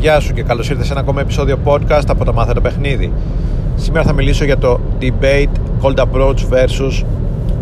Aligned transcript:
Γεια 0.00 0.20
σου 0.20 0.32
και 0.32 0.42
καλώς 0.42 0.70
ήρθες 0.70 0.86
σε 0.86 0.92
ένα 0.92 1.00
ακόμα 1.00 1.20
επεισόδιο 1.20 1.58
podcast 1.64 2.02
από 2.08 2.24
το 2.24 2.32
Μάθα 2.32 2.52
το 2.52 2.60
Παιχνίδι. 2.60 3.12
Σήμερα 3.76 4.04
θα 4.04 4.12
μιλήσω 4.12 4.44
για 4.44 4.58
το 4.58 4.80
debate 5.00 5.82
cold 5.82 5.94
approach 5.94 6.36
versus 6.50 7.04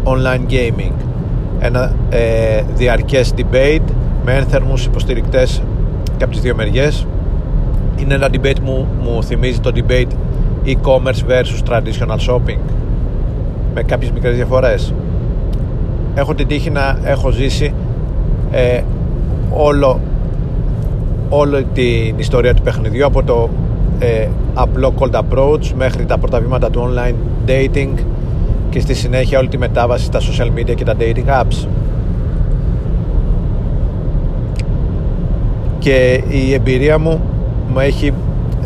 online 0.04 0.52
gaming. 0.52 0.92
Ένα 1.58 1.94
ε, 2.10 2.62
διαρκές 2.74 3.34
debate 3.36 3.84
με 4.24 4.34
ένθερμους 4.34 4.84
υποστηρικτές 4.84 5.62
και 6.16 6.24
από 6.24 6.32
τις 6.32 6.42
δύο 6.42 6.54
μεριές. 6.54 7.06
Είναι 7.96 8.14
ένα 8.14 8.28
debate 8.33 8.60
που 8.64 8.87
μου 9.03 9.22
θυμίζει 9.22 9.60
το 9.60 9.72
debate 9.74 10.12
e-commerce 10.64 11.30
versus 11.30 11.71
traditional 11.71 12.18
shopping 12.28 12.58
με 13.74 13.82
κάποιες 13.82 14.10
μικρές 14.10 14.37
διαφορές. 14.37 14.94
Έχω 16.14 16.34
την 16.34 16.46
τύχη 16.46 16.70
να 16.70 16.98
έχω 17.05 17.30
ζήσει 17.30 17.74
ε, 18.50 18.80
όλο 19.50 20.00
όλη 21.29 21.66
την 21.74 22.19
ιστορία 22.19 22.55
του 22.55 22.62
παιχνιδιού 22.62 23.06
από 23.06 23.23
το 23.23 23.48
ε, 23.98 24.29
απλό 24.55 24.95
cold 24.98 25.21
approach 25.21 25.73
μέχρι 25.77 26.05
τα 26.05 26.19
πρώτα 26.19 26.41
βήματα 26.41 26.71
του 26.71 26.91
online 26.91 27.15
dating 27.51 27.95
και 28.71 28.80
στη 28.80 28.95
συνέχεια 28.95 29.39
όλη 29.39 29.48
τη 29.48 29.59
μετάβαση 29.59 30.05
στα 30.05 30.20
social 30.20 30.59
media 30.59 30.75
και 30.75 30.84
τα 30.84 30.95
dating 30.98 31.43
apps. 31.43 31.69
Και 35.79 36.23
η 36.29 36.53
εμπειρία 36.53 36.98
μου 36.98 37.20
μου 37.73 37.79
έχει 37.79 38.12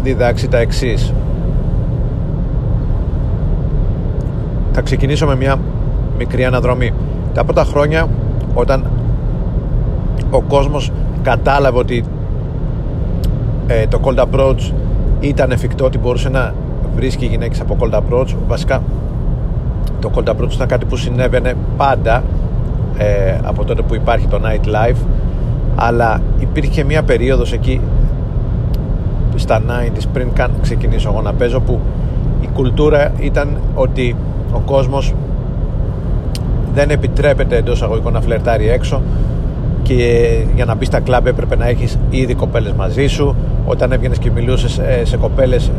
διδάξει 0.02 0.48
τα 0.48 0.58
εξής. 0.58 1.12
Θα 4.72 4.80
ξεκινήσω 4.80 5.26
με 5.26 5.36
μια 5.36 5.58
μικρή 6.18 6.44
αναδρομή. 6.44 6.92
Τα 7.34 7.44
πρώτα 7.44 7.64
χρόνια 7.64 8.08
όταν 8.54 8.90
ο 10.30 10.40
κόσμος 10.40 10.92
κατάλαβε 11.22 11.78
ότι 11.78 12.04
ε, 13.72 13.86
το 13.86 14.00
cold 14.02 14.24
approach 14.24 14.72
ήταν 15.20 15.50
εφικτό 15.50 15.84
ότι 15.84 15.98
μπορούσε 15.98 16.28
να 16.28 16.54
βρίσκει 16.94 17.26
γυναίκες 17.26 17.60
από 17.60 17.76
cold 17.80 17.94
approach. 17.94 18.34
Βασικά 18.48 18.82
το 20.00 20.10
cold 20.14 20.28
approach 20.28 20.52
ήταν 20.52 20.68
κάτι 20.68 20.84
που 20.84 20.96
συνέβαινε 20.96 21.54
πάντα 21.76 22.22
ε, 22.98 23.38
από 23.42 23.64
τότε 23.64 23.82
που 23.82 23.94
υπάρχει 23.94 24.26
το 24.26 24.40
nightlife. 24.44 25.06
Αλλά 25.74 26.20
υπήρχε 26.38 26.84
μια 26.84 27.02
περίοδος 27.02 27.52
εκεί 27.52 27.80
στα 29.34 29.62
90's 29.66 30.04
πριν 30.12 30.32
καν 30.32 30.50
ξεκινήσω 30.62 31.08
εγώ 31.08 31.20
να 31.20 31.32
παίζω 31.32 31.60
που 31.60 31.80
η 32.40 32.48
κουλτούρα 32.54 33.12
ήταν 33.18 33.60
ότι 33.74 34.16
ο 34.52 34.58
κόσμος 34.58 35.14
δεν 36.74 36.90
επιτρέπεται 36.90 37.56
εντός 37.56 37.82
αγωγικών 37.82 38.12
να 38.12 38.20
φλερτάρει 38.20 38.68
έξω 38.68 39.02
και 39.82 40.28
για 40.54 40.64
να 40.64 40.74
μπεις 40.74 40.86
στα 40.86 41.00
κλαμπ 41.00 41.26
έπρεπε 41.26 41.56
να 41.56 41.66
έχεις 41.68 41.98
ήδη 42.10 42.34
κοπέλες 42.34 42.72
μαζί 42.72 43.06
σου 43.06 43.36
όταν 43.70 43.92
έβγαινες 43.92 44.18
και 44.18 44.30
μιλούσες 44.30 44.78
ε, 44.78 45.04
σε 45.04 45.16
κοπέλες, 45.16 45.70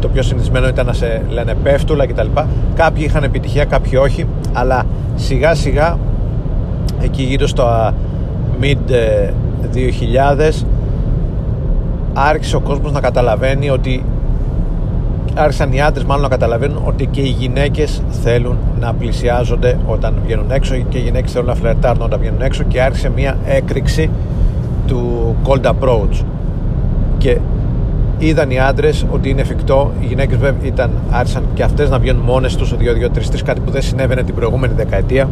το 0.00 0.08
πιο 0.08 0.22
συνηθισμένο 0.22 0.68
ήταν 0.68 0.86
να 0.86 0.92
σε 0.92 1.22
λένε 1.28 1.54
πέφτουλα 1.62 2.06
κτλ. 2.06 2.26
Κάποιοι 2.74 3.04
είχαν 3.06 3.22
επιτυχία, 3.22 3.64
κάποιοι 3.64 3.98
όχι, 4.02 4.26
αλλά 4.52 4.86
σιγά 5.14 5.54
σιγά 5.54 5.98
εκεί 7.00 7.22
γύρω 7.22 7.46
στο 7.46 7.92
mid 8.60 8.76
2000 9.74 10.38
ε, 10.38 10.50
άρχισε 12.12 12.56
ο 12.56 12.60
κόσμος 12.60 12.92
να 12.92 13.00
καταλαβαίνει 13.00 13.70
ότι 13.70 14.04
άρχισαν 15.34 15.72
οι 15.72 15.80
άντρες 15.80 16.04
μάλλον 16.04 16.22
να 16.22 16.28
καταλαβαίνουν 16.28 16.82
ότι 16.86 17.06
και 17.06 17.20
οι 17.20 17.28
γυναίκες 17.38 18.02
θέλουν 18.22 18.58
να 18.80 18.94
πλησιάζονται 18.94 19.78
όταν 19.86 20.14
βγαίνουν 20.24 20.50
έξω 20.50 20.76
και 20.88 20.98
οι 20.98 21.00
γυναίκες 21.00 21.32
θέλουν 21.32 21.46
να 21.46 21.54
φλερτάρουν 21.54 22.02
όταν 22.02 22.20
βγαίνουν 22.20 22.42
έξω 22.42 22.62
και 22.62 22.82
άρχισε 22.82 23.10
μια 23.10 23.36
έκρηξη 23.46 24.10
του 24.86 25.34
cold 25.44 25.64
approach 25.64 26.24
και 27.22 27.38
είδαν 28.18 28.50
οι 28.50 28.58
άντρες 28.58 29.06
ότι 29.10 29.28
είναι 29.28 29.40
εφικτό. 29.40 29.90
Οι 30.00 30.06
γυναίκες 30.06 30.38
βέβαια 30.38 30.60
ήταν, 30.62 30.90
άρχισαν 31.10 31.42
και 31.54 31.62
αυτές 31.62 31.90
να 31.90 31.98
βγαίνουν 31.98 32.22
μόνες 32.22 32.56
τους, 32.56 32.74
2-2-3-3, 32.74 33.42
κάτι 33.44 33.60
που 33.60 33.70
δεν 33.70 33.82
συνέβαινε 33.82 34.22
την 34.22 34.34
προηγούμενη 34.34 34.72
δεκαετία. 34.76 35.28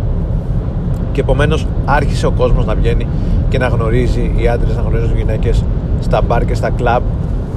Και 1.13 1.21
επομένως 1.21 1.67
άρχισε 1.85 2.27
ο 2.27 2.31
κόσμος 2.31 2.67
να 2.67 2.75
βγαίνει 2.75 3.07
και 3.49 3.59
να 3.59 3.67
γνωρίζει 3.67 4.33
οι 4.37 4.49
άντρες 4.49 4.77
να 4.77 4.83
γνωρίζουν 4.83 5.17
γυναίκες 5.17 5.65
στα 6.01 6.23
μπαρ 6.23 6.45
και 6.45 6.55
στα 6.55 6.71
κλαμπ 6.71 7.03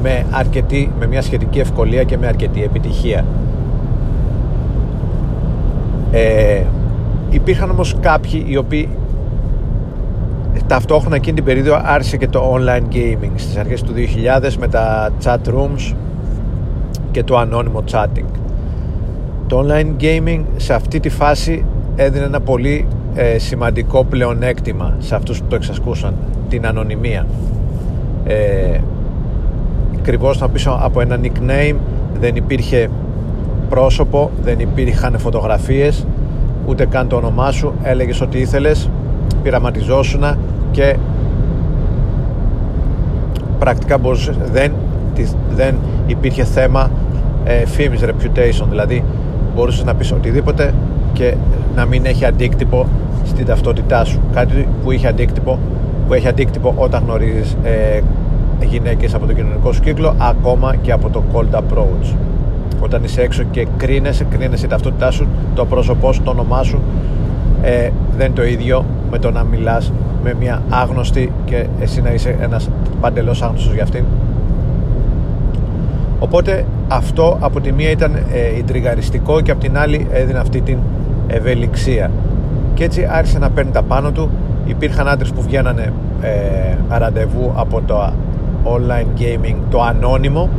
με, 0.03 0.25
αρκετή, 0.31 0.91
με 1.00 1.07
μια 1.07 1.22
σχετική 1.22 1.59
ευκολία 1.59 2.03
και 2.03 2.18
με 2.18 2.28
αρκετή 2.28 2.63
επιτυχία. 2.63 3.25
Ε, 6.12 6.62
υπήρχαν 7.30 7.69
όμως 7.69 7.96
κάποιοι 8.02 8.46
οι 8.47 8.57
οποίοι 8.57 8.90
ταυτόχρονα 10.73 11.16
εκείνη 11.16 11.35
την 11.35 11.44
περίοδο 11.44 11.81
άρχισε 11.84 12.17
και 12.17 12.28
το 12.28 12.56
online 12.56 12.95
gaming. 12.95 13.31
Στις 13.35 13.57
αρχές 13.57 13.81
του 13.81 13.94
2000 14.44 14.53
με 14.59 14.67
τα 14.67 15.09
chat 15.23 15.38
rooms 15.47 15.95
και 17.11 17.23
το 17.23 17.38
ανώνυμο 17.38 17.84
chatting. 17.91 18.25
Το 19.47 19.66
online 19.66 20.03
gaming 20.03 20.41
σε 20.56 20.73
αυτή 20.73 21.00
τη 21.00 21.09
φάση 21.09 21.66
έδινε 21.95 22.25
ένα 22.25 22.39
πολύ 22.39 22.88
ε, 23.16 23.38
σημαντικό 23.38 24.03
πλεονέκτημα 24.03 24.95
σε 25.00 25.16
αυτούς 25.16 25.39
που 25.39 25.45
το 25.47 25.56
εξασκούσαν 25.56 26.13
την 26.50 26.66
ανωνυμία. 26.66 27.25
Ε, 28.25 28.79
ακριβώς 29.97 30.39
να 30.39 30.50
πίσω 30.50 30.78
από 30.81 31.01
ένα 31.01 31.19
nickname 31.23 31.75
δεν 32.19 32.35
υπήρχε 32.35 32.89
πρόσωπο 33.69 34.31
δεν 34.44 34.59
υπήρχαν 34.59 35.19
φωτογραφίες 35.19 36.07
ούτε 36.66 36.85
καν 36.85 37.07
το 37.07 37.16
όνομά 37.16 37.51
σου. 37.51 37.73
Έλεγες 37.83 38.22
ότι 38.22 38.38
ήθελες 38.38 38.89
πειραματιζόσουν 39.44 40.23
και 40.73 40.95
πρακτικά 43.59 43.97
μπορούσε, 43.97 44.35
δεν, 44.51 44.72
δεν 45.56 45.75
υπήρχε 46.06 46.44
θέμα 46.44 46.91
ε, 47.44 47.66
φήμης, 47.66 48.01
reputation. 48.03 48.66
Δηλαδή 48.69 49.03
μπορούσες 49.56 49.83
να 49.83 49.94
πεις 49.94 50.12
οτιδήποτε 50.12 50.73
και 51.13 51.35
να 51.75 51.85
μην 51.85 52.06
έχει 52.06 52.25
αντίκτυπο 52.25 52.88
στην 53.25 53.45
ταυτότητά 53.45 54.06
σου. 54.06 54.19
Κάτι 54.33 54.67
που 54.83 54.91
είχε 54.91 55.07
αντίκτυπο 55.07 55.59
που 56.07 56.13
έχει 56.13 56.28
αντίκτυπο 56.28 56.73
όταν 56.78 57.03
γνωρίζεις 57.06 57.57
ε, 57.63 58.00
γυναίκες 58.66 59.13
από 59.13 59.25
το 59.25 59.33
κοινωνικό 59.33 59.72
σου 59.72 59.81
κύκλο 59.81 60.16
ακόμα 60.17 60.75
και 60.75 60.91
από 60.91 61.09
το 61.09 61.23
cold 61.33 61.56
approach. 61.56 62.16
Όταν 62.79 63.03
είσαι 63.03 63.22
έξω 63.22 63.44
και 63.51 63.67
κρίνεσαι, 63.78 64.23
κρίνεσαι 64.23 64.66
η 64.66 64.69
ταυτότητά 64.69 65.12
σου 65.12 65.28
το 65.56 65.66
πρόσωπό 65.66 66.13
σου, 66.13 66.22
το 66.22 66.31
όνομά 66.31 66.63
σου 66.63 66.81
ε, 67.62 67.89
δεν 68.17 68.25
είναι 68.25 68.35
το 68.35 68.44
ίδιο 68.44 68.85
με 69.12 69.19
το 69.19 69.31
να 69.31 69.44
μιλάς 69.44 69.91
με 70.23 70.34
μια 70.39 70.61
άγνωστη 70.69 71.31
και 71.45 71.66
εσύ 71.79 72.01
να 72.01 72.11
είσαι 72.13 72.38
ένας 72.41 72.69
παντελώς 73.01 73.41
άγνωστος 73.41 73.73
για 73.73 73.84
αυτήν. 73.84 74.03
Οπότε 76.19 76.66
αυτό 76.88 77.38
από 77.39 77.61
τη 77.61 77.72
μία 77.72 77.89
ήταν 77.89 78.16
ε, 78.16 79.41
και 79.44 79.51
από 79.51 79.62
την 79.62 79.78
άλλη 79.78 80.07
έδινε 80.12 80.39
αυτή 80.39 80.62
την 80.62 80.78
ευελιξία. 81.28 82.12
Και 82.73 82.83
έτσι 82.83 83.07
άρχισε 83.12 83.39
να 83.39 83.50
παίρνει 83.50 83.72
τα 83.72 83.81
πάνω 83.81 84.12
του. 84.12 84.29
Υπήρχαν 84.66 85.07
άντρες 85.07 85.31
που 85.31 85.41
βγαίνανε 85.41 85.94
ε, 86.22 86.97
ραντεβού 86.97 87.51
από 87.56 87.81
το 87.81 88.13
online 88.63 89.19
gaming 89.22 89.56
το 89.69 89.81
ανώνυμο. 89.81 90.50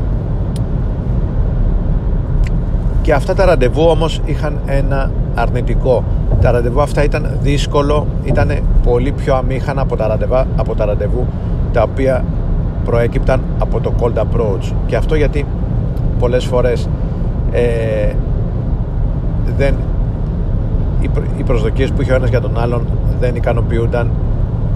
Και 3.03 3.13
αυτά 3.13 3.35
τα 3.35 3.45
ραντεβού 3.45 3.83
όμως 3.83 4.21
είχαν 4.25 4.59
ένα 4.67 5.11
αρνητικό 5.35 6.05
τα 6.45 6.51
ραντεβού 6.51 6.81
αυτά 6.81 7.05
ήταν 7.05 7.39
δύσκολο 7.41 8.07
ήταν 8.25 8.51
πολύ 8.83 9.13
πιο 9.13 9.35
αμήχανα 9.35 9.81
από 9.81 9.97
τα, 9.97 10.07
ραντεβά, 10.07 10.47
από 10.57 10.75
τα 10.75 10.85
ραντεβού 10.85 11.27
τα 11.73 11.83
οποία 11.83 12.25
προέκυπταν 12.85 13.41
από 13.59 13.81
το 13.81 13.93
cold 14.01 14.19
approach. 14.19 14.73
Και 14.87 14.97
αυτό 14.97 15.15
γιατί 15.15 15.47
πολλές 16.19 16.45
φορές 16.45 16.89
ε, 17.53 18.13
δεν, 19.57 19.75
οι, 21.01 21.11
οι 21.39 21.43
προσδοκίες 21.43 21.91
που 21.91 22.03
είχε 22.03 22.13
ο 22.13 22.15
ένας 22.15 22.29
για 22.29 22.41
τον 22.41 22.61
άλλον 22.61 22.87
δεν 23.21 23.37
ικανοποιούνταν 23.37 24.11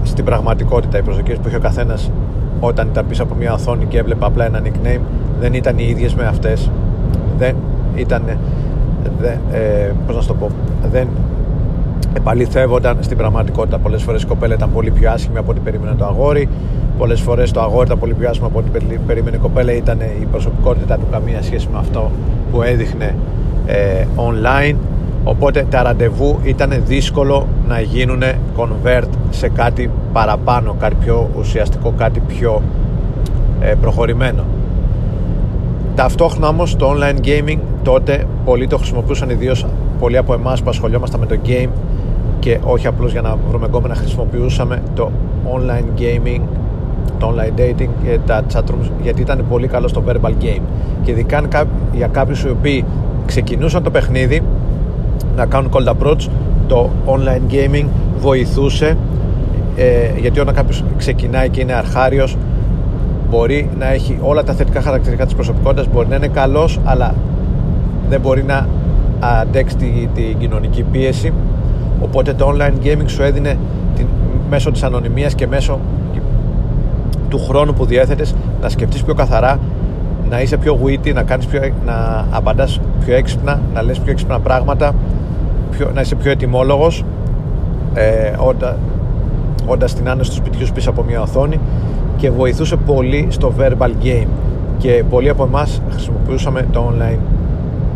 στην 0.03 0.25
πραγματικότητα. 0.25 0.97
Οι 0.97 1.01
προσδοκίες 1.01 1.37
που 1.37 1.47
είχε 1.47 1.57
ο 1.57 1.59
καθένας 1.59 2.11
όταν 2.59 2.87
ήταν 2.87 3.05
πίσω 3.07 3.23
από 3.23 3.35
μια 3.35 3.53
οθόνη 3.53 3.85
και 3.85 3.97
έβλεπε 3.97 4.25
απλά 4.25 4.45
ένα 4.45 4.61
nickname 4.63 5.01
δεν 5.39 5.53
ήταν 5.53 5.77
οι 5.77 5.85
ίδιες 5.87 6.15
με 6.15 6.25
αυτές. 6.25 6.71
Δεν 7.37 7.55
ήταν 7.95 8.23
δεν, 9.19 9.39
ε, 9.51 9.91
πώς 10.07 10.15
να 10.15 10.23
το 10.23 10.33
πω 10.33 10.49
δεν 10.91 11.07
επαληθεύονταν 12.13 12.97
στην 12.99 13.17
πραγματικότητα. 13.17 13.77
Πολλές 13.77 14.03
φορές 14.03 14.21
η 14.21 14.25
κοπέλα 14.25 14.53
ήταν 14.53 14.71
πολύ 14.73 14.91
πιο 14.91 15.11
άσχημη 15.11 15.37
από 15.37 15.51
ό,τι 15.51 15.59
περίμενε 15.59 15.95
το 15.97 16.05
αγόρι. 16.05 16.49
Πολλές 16.97 17.21
φορές 17.21 17.51
το 17.51 17.61
αγόρι 17.61 17.85
ήταν 17.85 17.99
πολύ 17.99 18.13
πιο 18.13 18.29
άσχημο 18.29 18.47
από 18.47 18.59
ό,τι 18.59 18.69
περίμενε 19.07 19.35
η 19.35 19.39
κοπέλα. 19.39 19.73
Ήταν 19.73 19.99
η 20.21 20.25
προσωπικότητα 20.31 20.95
του 20.95 21.05
καμία 21.11 21.41
σχέση 21.41 21.67
με 21.71 21.77
αυτό 21.77 22.11
που 22.51 22.61
έδειχνε 22.61 23.15
ε, 23.65 24.05
online. 24.15 24.75
Οπότε 25.23 25.65
τα 25.69 25.83
ραντεβού 25.83 26.39
ήταν 26.43 26.81
δύσκολο 26.85 27.47
να 27.67 27.79
γίνουν 27.79 28.21
convert 28.57 29.07
σε 29.29 29.49
κάτι 29.49 29.89
παραπάνω, 30.13 30.75
κάτι 30.79 30.95
πιο 30.95 31.29
ουσιαστικό, 31.37 31.93
κάτι 31.97 32.19
πιο 32.19 32.61
ε, 33.61 33.73
προχωρημένο. 33.81 34.43
Ταυτόχρονα 35.95 36.47
όμως 36.47 36.75
το 36.75 36.95
online 36.95 37.25
gaming 37.27 37.57
τότε 37.83 38.25
πολλοί 38.45 38.67
το 38.67 38.77
χρησιμοποιούσαν 38.77 39.29
ιδίως 39.29 39.65
πολλοί 39.99 40.17
από 40.17 40.33
εμάς 40.33 40.61
που 40.63 40.69
ασχολιόμασταν 40.69 41.19
με 41.19 41.25
το 41.25 41.39
game 41.45 41.69
και 42.39 42.59
όχι 42.63 42.87
απλώς 42.87 43.11
για 43.11 43.21
να 43.21 43.37
βρούμε 43.49 43.67
γκόμενα 43.67 43.95
χρησιμοποιούσαμε 43.95 44.81
το 44.95 45.11
online 45.53 45.99
gaming 46.01 46.41
το 47.19 47.33
online 47.33 47.59
dating 47.59 47.89
και 48.03 48.19
τα 48.25 48.43
chat 48.53 48.59
rooms 48.59 48.89
γιατί 49.01 49.21
ήταν 49.21 49.45
πολύ 49.49 49.67
καλό 49.67 49.87
στο 49.87 50.03
verbal 50.07 50.33
game. 50.43 50.61
Και 51.03 51.11
ειδικά 51.11 51.41
για 51.93 52.07
κάποιους 52.07 52.43
οι 52.43 52.49
οποίοι 52.49 52.85
ξεκινούσαν 53.25 53.83
το 53.83 53.91
παιχνίδι 53.91 54.41
να 55.35 55.45
κάνουν 55.45 55.71
cold 55.73 55.93
approach 55.93 56.27
το 56.67 56.89
online 57.05 57.53
gaming 57.53 57.85
βοηθούσε 58.19 58.97
ε, 59.75 60.19
γιατί 60.19 60.39
όταν 60.39 60.55
κάποιος 60.55 60.83
ξεκινάει 60.97 61.49
και 61.49 61.61
είναι 61.61 61.73
αρχάριος 61.73 62.37
μπορεί 63.29 63.69
να 63.79 63.91
έχει 63.91 64.17
όλα 64.21 64.43
τα 64.43 64.53
θετικά 64.53 64.81
χαρακτηριστικά 64.81 65.25
της 65.25 65.33
προσωπικότητας 65.33 65.87
μπορεί 65.93 66.07
να 66.07 66.15
είναι 66.15 66.27
καλός 66.27 66.79
αλλά 66.83 67.15
δεν 68.09 68.21
μπορεί 68.21 68.43
να 68.43 68.67
αντέξει 69.19 69.75
την, 69.75 70.09
την 70.13 70.37
κοινωνική 70.39 70.83
πίεση 70.83 71.33
οπότε 72.01 72.33
το 72.33 72.53
online 72.55 72.85
gaming 72.85 73.05
σου 73.05 73.23
έδινε 73.23 73.57
την, 73.95 74.05
μέσω 74.49 74.71
της 74.71 74.83
ανωνυμίας 74.83 75.35
και 75.35 75.47
μέσω 75.47 75.79
του 77.29 77.39
χρόνου 77.39 77.73
που 77.73 77.85
διέθετες 77.85 78.35
να 78.61 78.69
σκεφτείς 78.69 79.03
πιο 79.03 79.13
καθαρά 79.13 79.59
να 80.29 80.41
είσαι 80.41 80.57
πιο 80.57 80.79
witty, 80.83 81.13
να, 81.13 81.23
κάνεις 81.23 81.45
πιο, 81.45 81.59
να 81.85 82.25
απαντάς 82.31 82.79
πιο 83.05 83.15
έξυπνα 83.15 83.59
να 83.73 83.81
λες 83.81 83.99
πιο 83.99 84.11
έξυπνα 84.11 84.39
πράγματα 84.39 84.93
πιο, 85.71 85.91
να 85.93 86.01
είσαι 86.01 86.15
πιο 86.15 86.31
ετοιμόλογος 86.31 87.03
ε, 87.93 88.33
όταν, 88.37 88.75
όντας 89.65 89.93
την 89.93 90.09
άνεση 90.09 90.29
του 90.29 90.35
σπιτιού 90.35 90.67
πίσω 90.73 90.89
από 90.89 91.03
μια 91.03 91.21
οθόνη 91.21 91.59
και 92.17 92.31
βοηθούσε 92.31 92.75
πολύ 92.75 93.27
στο 93.29 93.53
verbal 93.59 93.91
game. 94.03 94.27
Και 94.77 95.03
πολλοί 95.09 95.29
από 95.29 95.43
εμάς 95.43 95.81
χρησιμοποιούσαμε 95.89 96.67
το 96.71 96.93
online 96.93 97.19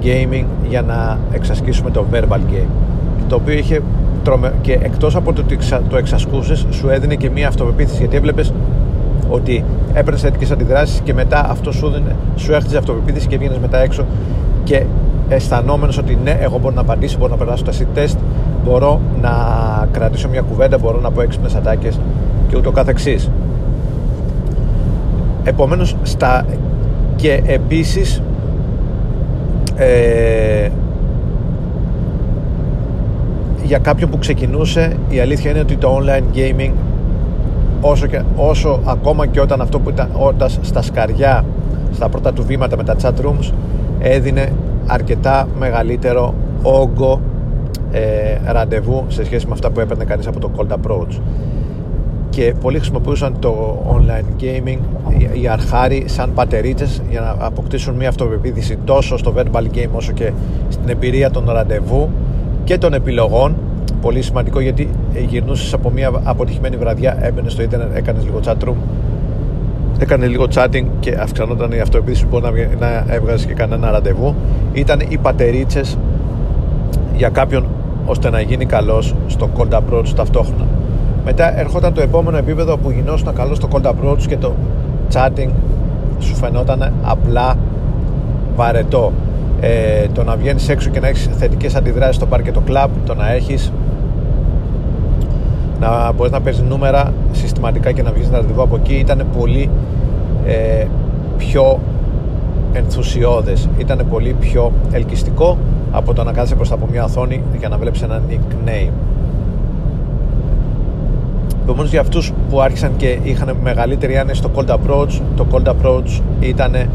gaming 0.06 0.45
για 0.67 0.81
να 0.81 1.17
εξασκήσουμε 1.31 1.91
το 1.91 2.06
verbal 2.13 2.39
game 2.51 2.82
το 3.27 3.35
οποίο 3.35 3.53
είχε 3.53 3.81
τρομε... 4.23 4.53
και 4.61 4.73
εκτός 4.73 5.15
από 5.15 5.33
το 5.33 5.41
ότι 5.41 5.57
το 5.89 5.97
εξασκούσες 5.97 6.65
σου 6.69 6.89
έδινε 6.89 7.15
και 7.15 7.29
μια 7.29 7.47
αυτοπεποίθηση 7.47 7.97
γιατί 7.97 8.15
έβλεπες 8.15 8.53
ότι 9.29 9.63
έπαιρνες 9.93 10.21
θετικέ 10.21 10.53
αντιδράσεις 10.53 10.99
και 10.99 11.13
μετά 11.13 11.49
αυτό 11.49 11.71
σου, 11.71 11.85
έδινε, 11.85 12.15
σου 12.35 12.53
έχτιζε 12.53 12.77
αυτοπεποίθηση 12.77 13.27
και 13.27 13.37
βγαίνεις 13.37 13.57
μετά 13.57 13.77
έξω 13.77 14.05
και 14.63 14.83
αισθανόμενος 15.29 15.97
ότι 15.97 16.17
ναι, 16.23 16.37
εγώ 16.41 16.57
μπορώ 16.57 16.73
να 16.75 16.81
απαντήσω, 16.81 17.17
μπορώ 17.17 17.31
να 17.31 17.37
περάσω 17.37 17.63
τα 17.63 17.71
sit 17.71 17.97
test, 17.97 18.17
μπορώ 18.65 19.01
να 19.21 19.31
κρατήσω 19.91 20.29
μια 20.29 20.41
κουβέντα, 20.41 20.77
μπορώ 20.77 20.99
να 20.99 21.11
πω 21.11 21.21
έξυπνες 21.21 21.55
ατάκες 21.55 21.99
και 22.47 22.57
ούτω 22.57 22.71
καθεξής. 22.71 23.29
Επομένως 25.43 25.95
στα 26.03 26.45
και 27.15 27.41
επίσης 27.45 28.21
ε, 29.75 30.69
για 33.63 33.77
κάποιον 33.77 34.10
που 34.10 34.18
ξεκινούσε 34.18 34.98
η 35.10 35.19
αλήθεια 35.19 35.51
είναι 35.51 35.60
ότι 35.60 35.75
το 35.75 36.00
online 36.01 36.38
gaming 36.38 36.71
όσο, 37.81 38.07
και, 38.07 38.21
όσο 38.36 38.80
ακόμα 38.86 39.25
και 39.25 39.39
όταν 39.39 39.62
αυτό 39.62 39.80
που 39.80 39.89
ήταν 39.89 40.10
όταν 40.13 40.50
στα 40.62 40.81
σκαριά 40.81 41.45
στα 41.92 42.10
πρώτα 42.10 42.33
του 42.33 42.44
βήματα 42.44 42.77
με 42.77 42.83
τα 42.83 42.95
chat 43.01 43.25
rooms 43.25 43.51
έδινε 44.00 44.51
αρκετά 44.88 45.48
μεγαλύτερο 45.57 46.33
όγκο 46.62 47.21
ε, 47.92 48.51
ραντεβού 48.51 49.06
σε 49.07 49.25
σχέση 49.25 49.45
με 49.45 49.51
αυτά 49.54 49.69
που 49.71 49.80
έπαιρνε 49.80 50.04
κανείς 50.04 50.27
από 50.27 50.39
το 50.39 50.51
cold 50.57 50.74
approach. 50.74 51.19
Και 52.30 52.54
πολλοί 52.62 52.77
χρησιμοποιούσαν 52.77 53.36
το 53.39 53.83
online 53.95 54.44
gaming 54.44 54.77
οι 55.42 55.48
αρχάροι 55.48 56.04
σαν 56.07 56.33
πατερίτσες 56.33 57.01
για 57.09 57.21
να 57.21 57.45
αποκτήσουν 57.45 57.95
μια 57.95 58.09
αυτοπεποίθηση 58.09 58.77
τόσο 58.86 59.18
στο 59.18 59.33
verbal 59.38 59.63
game 59.75 59.89
όσο 59.92 60.12
και 60.12 60.31
στην 60.69 60.89
εμπειρία 60.89 61.31
των 61.31 61.45
ραντεβού 61.51 62.09
και 62.63 62.77
των 62.77 62.94
επιλογών. 62.94 63.56
Πολύ 64.01 64.21
σημαντικό 64.21 64.60
γιατί 64.60 64.89
γυρνούσες 65.27 65.74
από 65.74 65.89
μια 65.89 66.12
αποτυχημένη 66.24 66.77
βραδιά 66.77 67.18
έμπαινε 67.21 67.50
στο 67.50 67.62
ίντερνετ, 67.62 67.98
έκανες 67.98 68.24
λίγο 68.24 68.39
chat 68.45 68.68
room 68.68 68.75
έκανες 70.04 70.30
λίγο 70.30 70.45
chatting 70.54 70.86
και 71.00 71.18
αυξανόταν 71.19 71.71
η 71.71 71.80
αυτοεπίθεση 71.80 72.25
που 72.25 72.39
μπορεί 72.39 72.69
να, 72.80 72.88
να 72.88 73.13
έβγαζες 73.13 73.45
και 73.45 73.54
κανένα 73.54 73.92
ραντεβού. 73.92 74.36
Ήταν 74.74 75.00
οι 75.07 75.18
πατερίτσες 75.18 75.98
για 77.15 77.30
κάποιον 77.30 77.65
ώστε 78.06 78.30
να 78.30 78.42
γίνει 78.42 78.66
καλός 78.66 79.16
στο 79.27 79.50
cold 79.57 79.74
approach 79.74 80.07
ταυτόχρονα. 80.16 80.66
Μετά 81.25 81.59
ερχόταν 81.59 81.94
το 81.94 82.01
επόμενο 82.01 82.38
επίπεδο 82.38 82.77
που 82.77 82.92
γινόσουν 82.92 83.33
καλός 83.36 83.57
στο 83.57 83.68
cold 83.71 83.86
approach 83.86 84.21
και 84.27 84.38
το 84.38 84.54
chatting 85.13 85.50
σου 86.19 86.36
φαινόταν 86.36 86.94
απλά 87.04 87.57
βαρετό 88.56 89.12
ε, 89.65 90.07
το 90.13 90.24
να 90.24 90.36
βγαίνεις 90.36 90.69
έξω 90.69 90.89
και 90.89 91.00
να 91.00 91.07
έχεις 91.07 91.30
θετικές 91.38 91.75
αντιδράσεις 91.75 92.15
στο 92.15 92.25
πάρ 92.25 92.42
και 92.42 92.51
το 92.51 92.60
κλαμπ, 92.60 92.89
το 93.06 93.15
να 93.15 93.31
έχεις 93.31 93.71
να 95.80 96.12
μπορείς 96.12 96.31
να 96.31 96.42
παίζει 96.42 96.62
νούμερα 96.62 97.13
συστηματικά 97.31 97.92
και 97.92 98.01
να 98.01 98.12
βγεις 98.12 98.30
να 98.30 98.38
ραντεβού 98.38 98.62
από 98.62 98.75
εκεί 98.75 98.94
ήταν 98.94 99.25
πολύ 99.38 99.69
ε, 100.45 100.86
πιο 101.38 101.80
ενθουσιώδες. 102.74 103.69
Ήταν 103.77 104.06
πολύ 104.10 104.36
πιο 104.39 104.71
ελκυστικό 104.92 105.57
από 105.92 106.13
το 106.13 106.24
να 106.24 106.31
κάθεσαι 106.31 106.56
μπροστά 106.56 106.75
από 106.75 106.88
μια 106.92 107.04
οθόνη 107.04 107.44
για 107.57 107.69
να 107.69 107.77
βλέπεις 107.77 108.01
ένα 108.01 108.21
nickname. 108.30 108.92
Επομένως 111.63 111.92
για 111.92 112.01
αυτούς 112.01 112.33
που 112.50 112.62
άρχισαν 112.62 112.92
και 112.98 113.18
είχαν 113.24 113.57
μεγαλύτερη 113.63 114.18
άνεση 114.18 114.38
στο 114.38 114.50
cold 114.56 114.69
approach 114.69 115.21
το 115.36 115.45
cold 115.51 115.68
approach 115.68 116.21
ήταν 116.39 116.89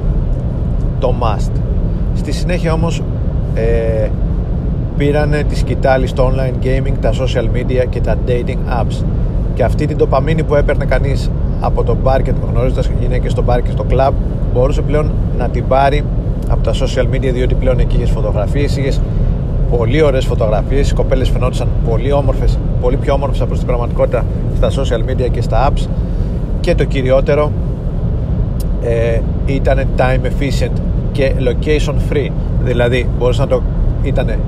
το 0.98 1.14
must 1.20 1.50
στη 2.18 2.32
συνέχεια 2.32 2.72
όμως 2.72 3.02
ε, 3.54 4.08
πήρανε 4.96 5.42
τη 5.42 5.56
σκητάλη 5.56 6.06
στο 6.06 6.32
online 6.32 6.64
gaming, 6.64 6.92
τα 7.00 7.12
social 7.12 7.44
media 7.56 7.84
και 7.88 8.00
τα 8.00 8.16
dating 8.26 8.82
apps. 8.82 9.04
Και 9.54 9.64
αυτή 9.64 9.86
την 9.86 9.96
τοπαμίνη 9.96 10.42
που 10.42 10.54
έπαιρνε 10.54 10.84
κανείς 10.84 11.30
από 11.60 11.84
το 11.84 11.96
μπαρ 12.02 12.22
και 12.22 12.32
γνωρίζοντας 12.50 12.90
γυναίκες 13.00 13.32
στο 13.32 13.42
μπαρ 13.42 13.62
και 13.62 13.70
στο 13.70 13.84
club 13.90 14.10
μπορούσε 14.52 14.82
πλέον 14.82 15.10
να 15.38 15.48
την 15.48 15.64
πάρει 15.68 16.04
από 16.48 16.62
τα 16.62 16.72
social 16.72 17.14
media 17.14 17.30
διότι 17.32 17.54
πλέον 17.54 17.78
εκεί 17.78 17.96
είχες 17.96 18.10
φωτογραφίες, 18.10 18.76
είχες 18.76 19.00
πολύ 19.70 20.02
ωραίες 20.02 20.24
φωτογραφίες. 20.24 20.90
Οι 20.90 20.94
κοπέλες 20.94 21.28
φαινόντουσαν 21.28 21.68
πολύ 21.88 22.12
όμορφες 22.12 22.58
πολύ 22.80 22.96
πιο 22.96 23.14
όμορφες 23.14 23.40
από 23.40 23.54
την 23.54 23.66
πραγματικότητα 23.66 24.24
στα 24.56 24.70
social 24.70 25.10
media 25.10 25.30
και 25.30 25.40
στα 25.40 25.70
apps. 25.70 25.86
Και 26.60 26.74
το 26.74 26.84
κυριότερο 26.84 27.52
ε, 28.82 29.20
ήταν 29.46 29.86
time 29.96 30.26
efficient 30.26 30.80
και 31.18 31.32
location 31.38 31.94
free. 32.10 32.28
Δηλαδή 32.64 33.08
μπορείς 33.18 33.38
να 33.38 33.46
το 33.46 33.62
ήτανε, 34.02 34.38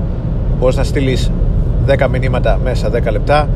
μπορείς 0.58 0.76
να 0.76 0.84
στείλεις 0.84 1.30
10 1.86 2.06
μηνύματα 2.10 2.58
μέσα 2.64 2.90
10 2.90 3.10
λεπτά 3.10 3.48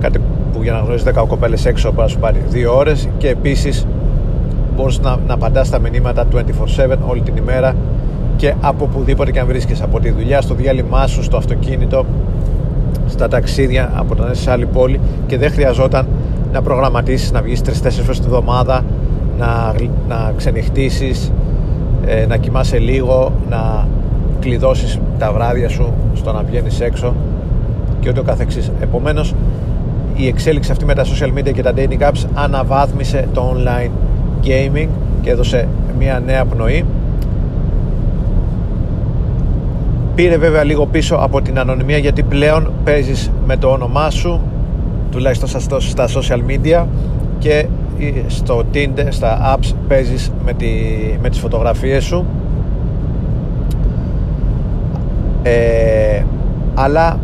κάτι 0.00 0.18
που 0.52 0.62
για 0.62 0.72
να 0.72 0.78
γνωρίσεις 0.78 1.08
10 1.08 1.24
κοπέλες 1.28 1.66
έξω 1.66 1.88
μπορεί 1.88 2.02
να 2.02 2.08
σου 2.08 2.18
πάρει 2.18 2.42
2 2.52 2.76
ώρες 2.76 3.08
και 3.18 3.28
επίσης 3.28 3.86
μπορείς 4.76 5.00
να, 5.00 5.18
να 5.26 5.34
απαντάς 5.34 5.70
τα 5.70 5.78
μηνύματα 5.78 6.26
24-7 6.34 6.96
όλη 7.06 7.20
την 7.20 7.36
ημέρα 7.36 7.74
και 8.36 8.54
από 8.60 8.84
οπουδήποτε 8.84 9.30
και 9.30 9.40
αν 9.40 9.46
βρίσκεσαι 9.46 9.84
από 9.84 10.00
τη 10.00 10.10
δουλειά, 10.10 10.40
στο 10.40 10.54
διάλειμμα 10.54 11.06
σου, 11.06 11.22
στο 11.22 11.36
αυτοκίνητο 11.36 12.04
στα 13.06 13.28
ταξίδια 13.28 13.92
από 13.94 14.14
τον 14.14 14.34
σε 14.34 14.50
άλλη 14.50 14.66
πόλη 14.66 15.00
και 15.26 15.38
δεν 15.38 15.50
χρειαζόταν 15.50 16.06
να 16.52 16.62
προγραμματίσεις 16.62 17.32
να 17.32 17.42
βγεις 17.42 17.60
3-4 17.60 17.70
φορές 17.90 18.20
τη 18.20 18.28
βδομάδα 18.28 18.84
να, 19.38 19.74
να 20.08 20.32
ξενυχτήσεις 20.36 21.32
ε, 22.06 22.26
να 22.26 22.36
κοιμάσαι 22.36 22.78
λίγο 22.78 23.32
να 23.48 23.86
κλειδώσεις 24.40 24.98
τα 25.18 25.32
βράδια 25.32 25.68
σου 25.68 25.92
στο 26.14 26.32
να 26.32 26.42
βγαίνεις 26.42 26.80
έξω 26.80 27.14
και 28.00 28.08
ούτω 28.08 28.22
καθεξής. 28.22 28.70
Επομένως 28.80 29.34
η 30.16 30.26
εξέλιξη 30.26 30.70
αυτή 30.70 30.84
με 30.84 30.94
τα 30.94 31.04
social 31.04 31.38
media 31.38 31.52
και 31.52 31.62
τα 31.62 31.72
dating 31.76 32.00
apps 32.00 32.26
αναβάθμισε 32.34 33.28
το 33.34 33.56
online 33.56 33.90
gaming 34.46 34.88
και 35.20 35.30
έδωσε 35.30 35.68
μια 35.98 36.22
νέα 36.26 36.44
πνοή. 36.44 36.84
Πήρε 40.14 40.36
βέβαια 40.36 40.64
λίγο 40.64 40.86
πίσω 40.86 41.14
από 41.14 41.42
την 41.42 41.58
ανωνυμία 41.58 41.98
γιατί 41.98 42.22
πλέον 42.22 42.72
παίζεις 42.84 43.30
με 43.46 43.56
το 43.56 43.68
όνομά 43.68 44.10
σου 44.10 44.40
τουλάχιστον 45.10 45.48
στα 45.78 46.08
social 46.08 46.40
media 46.50 46.84
και 47.38 47.66
στο 48.26 48.64
Tinder, 48.74 49.06
στα 49.08 49.56
apps 49.56 49.72
παίζεις 49.88 50.32
με, 50.44 50.52
τη, 50.52 50.66
με 51.22 51.28
τις 51.28 51.38
φωτογραφίες 51.38 52.04
σου. 52.04 52.24
Ε, 55.42 56.22
αλλά 56.74 57.18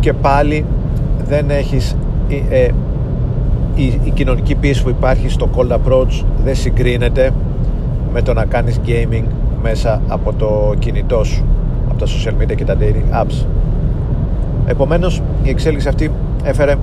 και 0.00 0.12
πάλι 0.12 0.64
δεν 1.28 1.50
έχεις 1.50 1.96
ε, 2.50 2.68
η, 3.74 3.84
η 4.04 4.10
κοινωνική 4.14 4.54
πίεση 4.54 4.82
που 4.82 4.88
υπάρχει 4.88 5.28
στο 5.28 5.48
cold 5.56 5.72
approach 5.72 6.24
δεν 6.44 6.54
συγκρίνεται 6.54 7.30
με 8.12 8.22
το 8.22 8.32
να 8.32 8.44
κάνεις 8.44 8.80
gaming 8.86 9.24
μέσα 9.62 10.00
από 10.08 10.32
το 10.32 10.74
κινητό 10.78 11.24
σου 11.24 11.44
από 11.88 11.98
τα 11.98 12.06
social 12.06 12.42
media 12.42 12.54
και 12.54 12.64
τα 12.64 12.76
dating 12.80 13.22
apps. 13.22 13.46
Επομένως 14.66 15.22
η 15.42 15.48
εξέλιξη 15.48 15.88
αυτή 15.88 16.10
έφερε 16.44 16.76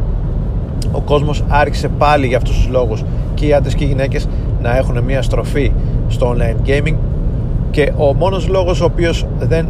ο 0.91 1.01
κόσμος 1.01 1.43
άρχισε 1.47 1.87
πάλι 1.87 2.27
για 2.27 2.37
αυτούς 2.37 2.55
τους 2.55 2.67
λόγους 2.67 3.03
και 3.33 3.45
οι 3.45 3.53
άντρες 3.53 3.75
και 3.75 3.83
οι 3.83 3.87
γυναίκες 3.87 4.27
να 4.61 4.77
έχουν 4.77 5.03
μια 5.03 5.21
στροφή 5.21 5.71
στο 6.07 6.35
online 6.35 6.69
gaming 6.69 6.95
και 7.71 7.91
ο 7.97 8.13
μόνος 8.13 8.47
λόγος 8.47 8.81
ο 8.81 8.85
οποίος 8.85 9.25
δεν 9.39 9.67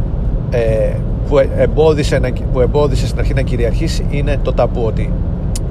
ε, 0.50 0.96
που, 1.28 1.38
εμπόδισε, 1.56 2.20
που 2.52 2.60
εμπόδισε 2.60 3.06
στην 3.06 3.18
αρχή 3.18 3.34
να 3.34 3.42
κυριαρχήσει 3.42 4.06
είναι 4.10 4.38
το 4.42 4.52
ταπού 4.52 4.82
ότι 4.84 5.12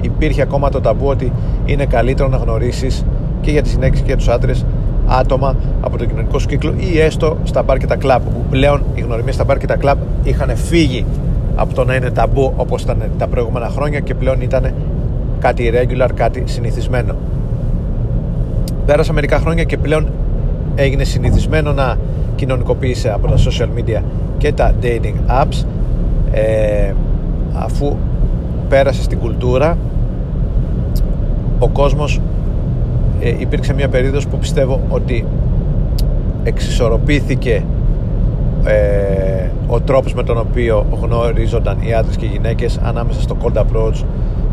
υπήρχε 0.00 0.42
ακόμα 0.42 0.68
το 0.68 0.80
ταμπού 0.80 1.06
ότι 1.06 1.32
είναι 1.64 1.86
καλύτερο 1.86 2.28
να 2.28 2.36
γνωρίσεις 2.36 3.04
και 3.40 3.50
για 3.50 3.62
τις 3.62 3.72
γυναίκες 3.72 3.98
και 3.98 4.06
για 4.06 4.16
τους 4.16 4.28
άντρες 4.28 4.64
άτομα 5.06 5.56
από 5.80 5.98
το 5.98 6.04
κοινωνικό 6.04 6.38
σου 6.38 6.46
κύκλο 6.46 6.74
ή 6.76 7.00
έστω 7.00 7.36
στα 7.44 7.62
μπαρ 7.62 7.78
και 7.78 7.86
τα 7.86 7.96
κλαμπ 7.96 8.22
που 8.22 8.44
πλέον 8.50 8.82
οι 8.94 9.00
γνωριμίες 9.00 9.34
στα 9.34 9.44
μπαρ 9.44 9.58
και 9.58 9.66
τα 9.66 9.76
κλαμπ 9.76 9.98
είχαν 10.22 10.56
φύγει 10.56 11.04
από 11.56 11.74
το 11.74 11.84
να 11.84 11.94
είναι 11.94 12.10
ταμπού 12.10 12.52
όπως 12.56 12.82
ήταν 12.82 13.02
τα 13.18 13.26
προηγούμενα 13.26 13.68
χρόνια 13.68 14.00
και 14.00 14.14
πλέον 14.14 14.40
ήταν 14.40 14.72
κάτι 15.42 15.72
regular, 15.74 16.08
κάτι 16.14 16.42
συνηθισμένο. 16.46 17.14
Πέρασα 18.86 19.12
μερικά 19.12 19.38
χρόνια 19.38 19.64
και 19.64 19.76
πλέον 19.76 20.08
έγινε 20.74 21.04
συνηθισμένο 21.04 21.72
να 21.72 21.96
κοινωνικοποιήσει 22.34 23.08
από 23.08 23.28
τα 23.28 23.34
social 23.36 23.68
media 23.78 24.02
και 24.38 24.52
τα 24.52 24.74
dating 24.82 25.42
apps 25.42 25.64
ε, 26.32 26.92
αφού 27.52 27.96
πέρασες 28.68 29.04
στην 29.04 29.18
κουλτούρα 29.18 29.76
ο 31.58 31.68
κόσμος 31.68 32.20
ε, 33.20 33.34
υπήρξε 33.38 33.74
μια 33.74 33.88
περίοδος 33.88 34.26
που 34.26 34.38
πιστεύω 34.38 34.80
ότι 34.88 35.26
εξισορροπήθηκε 36.44 37.64
ε, 38.64 39.50
ο 39.66 39.80
τρόπος 39.80 40.14
με 40.14 40.22
τον 40.22 40.38
οποίο 40.38 40.86
γνωρίζονταν 41.00 41.78
οι 41.80 41.94
άντρες 41.94 42.16
και 42.16 42.24
οι 42.24 42.28
γυναίκες 42.28 42.78
ανάμεσα 42.82 43.20
στο 43.20 43.36
cold 43.42 43.56
approach 43.56 44.04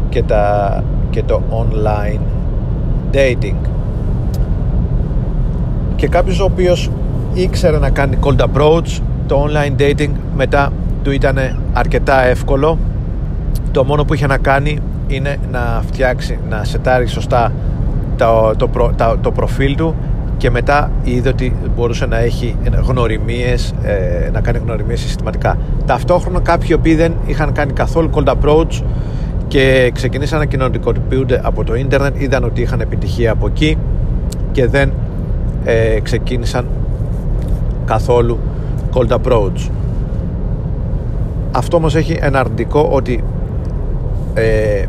και, 0.09 0.23
τα, 0.23 0.83
και 1.09 1.23
το 1.23 1.41
online 1.49 2.19
dating 3.13 3.69
και 5.95 6.07
κάποιος 6.07 6.39
ο 6.39 6.43
οποίος 6.43 6.89
ήξερε 7.33 7.77
να 7.77 7.89
κάνει 7.89 8.17
cold 8.21 8.39
approach 8.39 9.01
το 9.27 9.47
online 9.47 9.81
dating 9.81 10.09
μετά 10.35 10.71
του 11.03 11.11
ήταν 11.11 11.37
αρκετά 11.73 12.23
εύκολο 12.23 12.77
το 13.71 13.83
μόνο 13.83 14.05
που 14.05 14.13
είχε 14.13 14.27
να 14.27 14.37
κάνει 14.37 14.79
είναι 15.07 15.37
να 15.51 15.81
φτιάξει 15.87 16.39
να 16.49 16.63
σετάρει 16.63 17.07
σωστά 17.07 17.51
το, 18.17 18.53
το, 18.57 18.69
το, 18.95 19.17
το 19.21 19.31
προφίλ 19.31 19.75
του 19.75 19.95
και 20.37 20.49
μετά 20.49 20.91
είδε 21.03 21.29
ότι 21.29 21.55
μπορούσε 21.75 22.05
να 22.05 22.17
έχει 22.17 22.55
γνωριμίες, 22.87 23.73
ε, 23.83 24.29
να 24.33 24.41
κάνει 24.41 24.57
γνωριμίες 24.57 24.99
συστηματικά. 24.99 25.57
Ταυτόχρονα 25.85 26.39
κάποιοι 26.39 26.75
οποίοι 26.79 26.95
δεν 26.95 27.13
είχαν 27.25 27.51
κάνει 27.51 27.73
καθόλου 27.73 28.09
cold 28.13 28.35
approach 28.35 28.81
και 29.49 29.91
ξεκινήσαν 29.93 30.39
να 30.39 30.45
κοινωνικοποιούνται 30.45 31.41
από 31.43 31.63
το 31.63 31.75
ίντερνετ, 31.75 32.21
είδαν 32.21 32.43
ότι 32.43 32.61
είχαν 32.61 32.81
επιτυχία 32.81 33.31
από 33.31 33.47
εκεί 33.47 33.77
και 34.51 34.67
δεν 34.67 34.91
ε, 35.63 35.99
ξεκίνησαν 35.99 36.65
καθόλου 37.85 38.39
cold 38.93 39.17
approach. 39.17 39.69
Αυτό 41.51 41.77
όμως 41.77 41.95
έχει 41.95 42.17
ένα 42.21 42.39
αρνητικό 42.39 42.89
ότι 42.91 43.23
ε, 44.33 44.85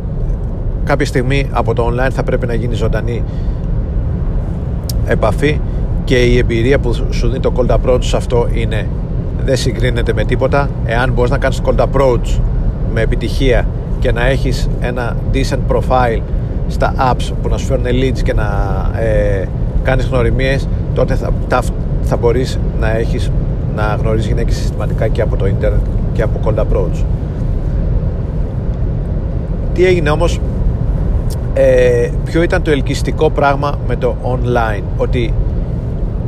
κάποια 0.85 1.07
στιγμή 1.07 1.47
από 1.51 1.75
το 1.75 1.87
online 1.87 2.11
θα 2.13 2.23
πρέπει 2.23 2.47
να 2.47 2.55
γίνει 2.55 2.75
ζωντανή 2.75 3.23
επαφή 5.07 5.61
και 6.05 6.17
η 6.17 6.39
εμπειρία 6.39 6.79
που 6.79 6.93
σου 7.11 7.27
δίνει 7.27 7.41
το 7.41 7.53
cold 7.57 7.77
approach 7.77 8.03
σε 8.05 8.17
αυτό 8.17 8.49
είναι 8.53 8.87
δεν 9.45 9.57
συγκρίνεται 9.57 10.13
με 10.13 10.25
τίποτα 10.25 10.69
εάν 10.85 11.13
μπορείς 11.13 11.31
να 11.31 11.39
κάνεις 11.39 11.63
cold 11.65 11.87
approach 11.87 12.41
με 12.95 13.01
επιτυχία 13.01 13.67
και 14.01 14.13
να 14.13 14.27
έχεις 14.27 14.69
ένα 14.81 15.17
decent 15.33 15.75
profile 15.75 16.21
στα 16.69 16.95
apps 17.13 17.33
που 17.43 17.49
να 17.49 17.57
σου 17.57 17.67
φέρουν 17.67 17.85
leads 17.85 18.19
και 18.23 18.35
να 18.35 18.47
ε, 19.01 19.45
κάνεις 19.83 20.07
γνωριμίες 20.07 20.69
τότε 20.95 21.15
θα, 21.15 21.31
θα, 21.49 21.63
θα 22.03 22.17
μπορείς 22.17 22.59
να 22.81 22.97
έχεις 22.97 23.31
να 23.77 23.97
γνωρίζεις 24.01 24.29
γυναίκες 24.29 24.57
συστηματικά 24.57 25.09
και 25.09 25.23
από 25.23 25.37
το 25.37 25.47
ίντερνετ 25.47 25.81
και 26.13 26.23
από 26.23 26.41
cold 26.45 26.59
approach. 26.59 27.05
Τι 29.75 29.87
έγινε 29.87 30.11
όμως 30.11 30.41
ε, 31.55 32.11
ποιο 32.25 32.43
ήταν 32.43 32.63
το 32.63 32.71
ελκυστικό 32.71 33.31
πράγμα 33.31 33.79
με 33.87 33.97
το 33.97 34.17
online 34.23 34.83
ότι 34.97 35.35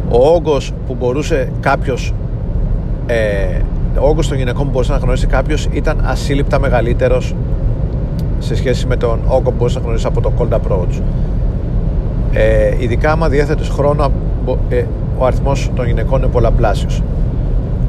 ο 0.09 0.29
όγκος 0.29 0.73
που 0.87 0.97
μπορούσε 0.99 1.52
κάποιος 1.61 2.14
ε, 3.07 3.61
ο 4.00 4.09
όγκος 4.09 4.29
των 4.29 4.37
γυναικών 4.37 4.64
που 4.64 4.71
μπορούσε 4.71 4.93
να 4.93 4.99
γνωρίσει 4.99 5.26
κάποιος 5.26 5.69
ήταν 5.73 6.00
ασύλληπτα 6.05 6.59
μεγαλύτερος 6.59 7.35
σε 8.42 8.56
σχέση 8.56 8.87
με 8.87 8.96
τον 8.96 9.20
όγκο 9.26 9.50
που 9.50 9.54
μπορούσε 9.58 9.78
να 9.78 9.84
γνωρίσεις 9.84 10.06
από 10.06 10.20
το 10.20 10.32
cold 10.38 10.52
approach. 10.52 11.00
Ε, 12.32 12.75
ειδικά 12.78 13.12
άμα 13.12 13.28
διέθετες 13.28 13.68
χρόνο 13.68 14.11
ε, 14.68 14.84
ο 15.18 15.25
αριθμός 15.25 15.70
των 15.75 15.87
γυναικών 15.87 16.18
είναι 16.22 16.30
πολλαπλάσιος. 16.30 17.02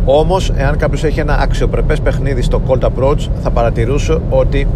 Όμως 0.06 0.52
εάν 0.56 0.78
κάποιος 0.78 1.04
έχει 1.04 1.20
ένα 1.20 1.38
αξιοπρεπές 1.40 2.00
παιχνίδι 2.00 2.42
στο 2.42 2.62
cold 2.68 2.84
approach 2.84 3.28
θα 3.42 3.50
παρατηρούσε 3.50 4.18
ότι 4.30 4.68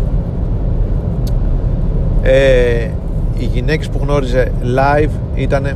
ε, 2.22 2.90
οι 3.38 3.46
γυναίκες 3.46 3.90
που 3.90 4.00
γνώριζε 4.02 4.52
live 4.78 5.10
ήταν, 5.36 5.68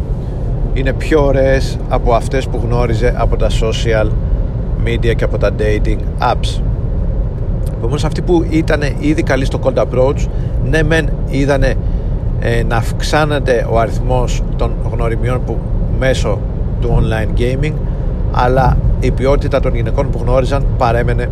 είναι 0.74 0.94
πιο 0.94 1.26
ωραίες 1.26 1.78
από 1.90 2.14
αυτές 2.14 2.48
που 2.48 2.60
γνώριζε 2.64 3.14
από 3.18 3.36
τα 3.36 3.48
social 3.50 4.08
media 4.86 5.16
και 5.16 5.24
από 5.24 5.38
τα 5.38 5.52
dating 5.60 5.98
apps 6.34 6.62
Επομένως 7.82 8.06
αυτοί 8.06 8.22
που 8.22 8.46
ήταν 8.50 8.82
ήδη 9.00 9.24
καλοί 9.24 9.46
στο 9.46 9.60
cold 9.64 9.84
approach 9.84 10.28
ναι 10.70 10.84
μεν 10.84 11.10
είδανε 11.30 11.74
ε, 12.40 12.64
να 12.64 12.76
αυξάνεται 12.76 13.68
ο 13.72 13.80
αριθμός 13.80 14.44
των 14.56 14.72
γνωριμιών 14.92 15.44
που 15.46 15.58
μέσω 16.00 16.40
του 16.82 17.02
online 17.02 17.40
gaming 17.40 17.74
αλλά 18.32 18.78
η 19.00 19.12
ποιότητα 19.12 19.60
των 19.60 19.76
γυναικών 19.76 20.10
που 20.10 20.20
γνώριζαν 20.24 20.66
παρέμενε 20.78 21.30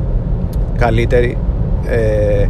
καλύτερη 0.78 1.38
ε, 1.86 2.48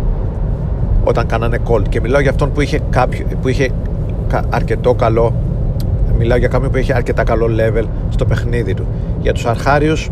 όταν 1.03 1.25
κάνανε 1.25 1.57
call 1.67 1.81
και 1.89 2.01
μιλάω 2.01 2.21
για 2.21 2.29
αυτόν 2.29 2.51
που 2.51 2.61
είχε, 2.61 2.79
κάποιο, 2.89 3.25
που 3.41 3.47
είχε 3.47 3.69
αρκετό 4.49 4.93
καλό 4.93 5.33
μιλάω 6.19 6.37
για 6.37 6.47
κάποιον 6.47 6.71
που 6.71 6.77
είχε 6.77 6.93
αρκετά 6.93 7.23
καλό 7.23 7.47
level 7.59 7.83
στο 8.09 8.25
παιχνίδι 8.25 8.73
του. 8.73 8.85
Για 9.21 9.33
τους 9.33 9.45
αρχάριους 9.45 10.09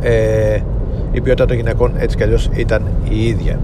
ε, 0.00 0.58
η 1.12 1.20
ποιότητα 1.20 1.46
των 1.46 1.56
γυναικών 1.56 1.92
έτσι 1.96 2.16
κι 2.16 2.22
αλλιώς 2.22 2.48
ήταν 2.54 2.82
η 3.08 3.26
ίδια 3.26 3.58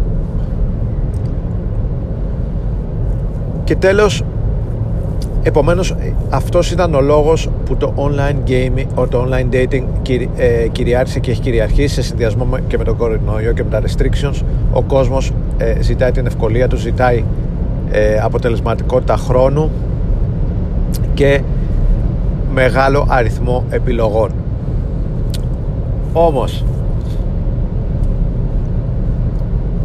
και 3.65 3.77
τέλος 3.77 4.25
Επομένως 5.43 5.95
αυτός 6.31 6.71
ήταν 6.71 6.95
ο 6.95 7.01
λόγος 7.01 7.49
που 7.65 7.77
το 7.77 7.93
online 7.97 8.51
gaming, 8.51 9.07
το 9.11 9.29
online 9.29 9.55
dating 9.55 9.83
ε, 10.37 10.69
κυριάρχησε 10.73 11.21
και 11.21 11.31
έχει 11.31 11.41
κυριαρχήσει 11.41 11.95
σε 11.95 12.03
συνδυασμό 12.03 12.47
και 12.67 12.79
με 12.79 12.85
τον 12.85 12.97
κορονοϊό 12.97 13.53
και 13.53 13.65
με 13.65 13.71
τα 13.71 13.83
restrictions. 13.83 14.43
Ο 14.73 14.83
κόσμος 14.83 15.33
ε, 15.59 15.81
ζητάει 15.81 16.11
την 16.11 16.27
ευκολία 16.27 16.69
του, 16.69 16.77
ζητάει 16.77 17.25
ε, 17.91 18.19
αποτελεσματικότητα 18.19 19.17
χρόνου 19.17 19.71
και 21.15 21.41
μεγάλο 22.53 23.07
αριθμό 23.09 23.65
επιλογών. 23.71 24.31
Όμως 26.13 26.65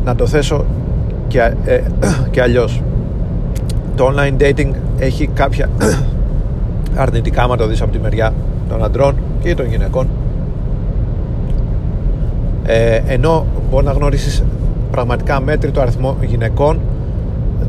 να 0.05 0.15
το 0.15 0.27
θέσω 0.27 0.65
και, 1.27 1.53
ε, 1.65 1.81
και 2.31 2.41
αλλιώς. 2.41 2.81
Το 3.95 4.13
online 4.13 4.41
dating 4.41 4.71
έχει 4.97 5.27
κάποια 5.27 5.69
αρνητικά 6.95 7.43
άμα 7.43 7.57
το 7.57 7.67
δεις 7.67 7.81
από 7.81 7.91
τη 7.91 7.99
μεριά 7.99 8.33
των 8.69 8.83
αντρών 8.83 9.15
και 9.41 9.55
των 9.55 9.65
γυναικών. 9.65 10.07
Ε, 12.65 13.01
ενώ 13.07 13.45
μπορεί 13.69 13.85
να 13.85 13.91
γνωρίσεις 13.91 14.43
πραγματικά 14.91 15.41
μέτρητο 15.41 15.81
αριθμό 15.81 16.17
γυναικών 16.21 16.79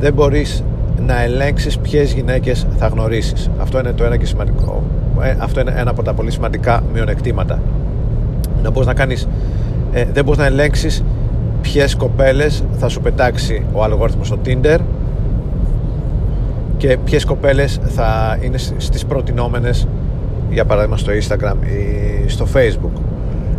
δεν 0.01 0.13
μπορείς 0.13 0.65
να 1.07 1.23
ελέγξεις 1.23 1.79
ποιες 1.79 2.13
γυναίκες 2.13 2.67
θα 2.79 2.87
γνωρίσεις. 2.87 3.51
Αυτό 3.61 3.79
είναι 3.79 3.93
το 3.93 4.05
ένα 4.05 4.17
και 4.17 4.27
σημαντικό 4.27 4.83
ε, 5.23 5.37
αυτό 5.39 5.61
είναι 5.61 5.75
ένα 5.77 5.91
από 5.91 6.03
τα 6.03 6.15
πολύ 6.15 6.31
σημαντικά 6.31 6.83
μειονεκτήματα. 6.93 7.59
Να 8.63 8.71
μπορείς 8.71 8.89
να 8.89 8.95
κάνεις 8.95 9.29
ε, 9.93 10.05
δεν 10.13 10.25
μπορείς 10.25 10.41
να 10.41 10.47
ελέγξεις 10.47 11.05
ποιες 11.65 11.97
κοπέλες 11.97 12.65
θα 12.79 12.89
σου 12.89 13.01
πετάξει 13.01 13.65
ο 13.73 13.83
αλγόριθμος 13.83 14.27
στο 14.27 14.39
Tinder 14.45 14.79
και 16.77 16.99
ποιες 17.05 17.25
κοπέλες 17.25 17.81
θα 17.85 18.39
είναι 18.41 18.59
στις 18.77 19.05
προτινόμενες 19.05 19.89
για 20.51 20.65
παράδειγμα 20.65 20.97
στο 20.97 21.13
Instagram 21.13 21.55
ή 22.25 22.29
στο 22.29 22.47
Facebook. 22.55 23.01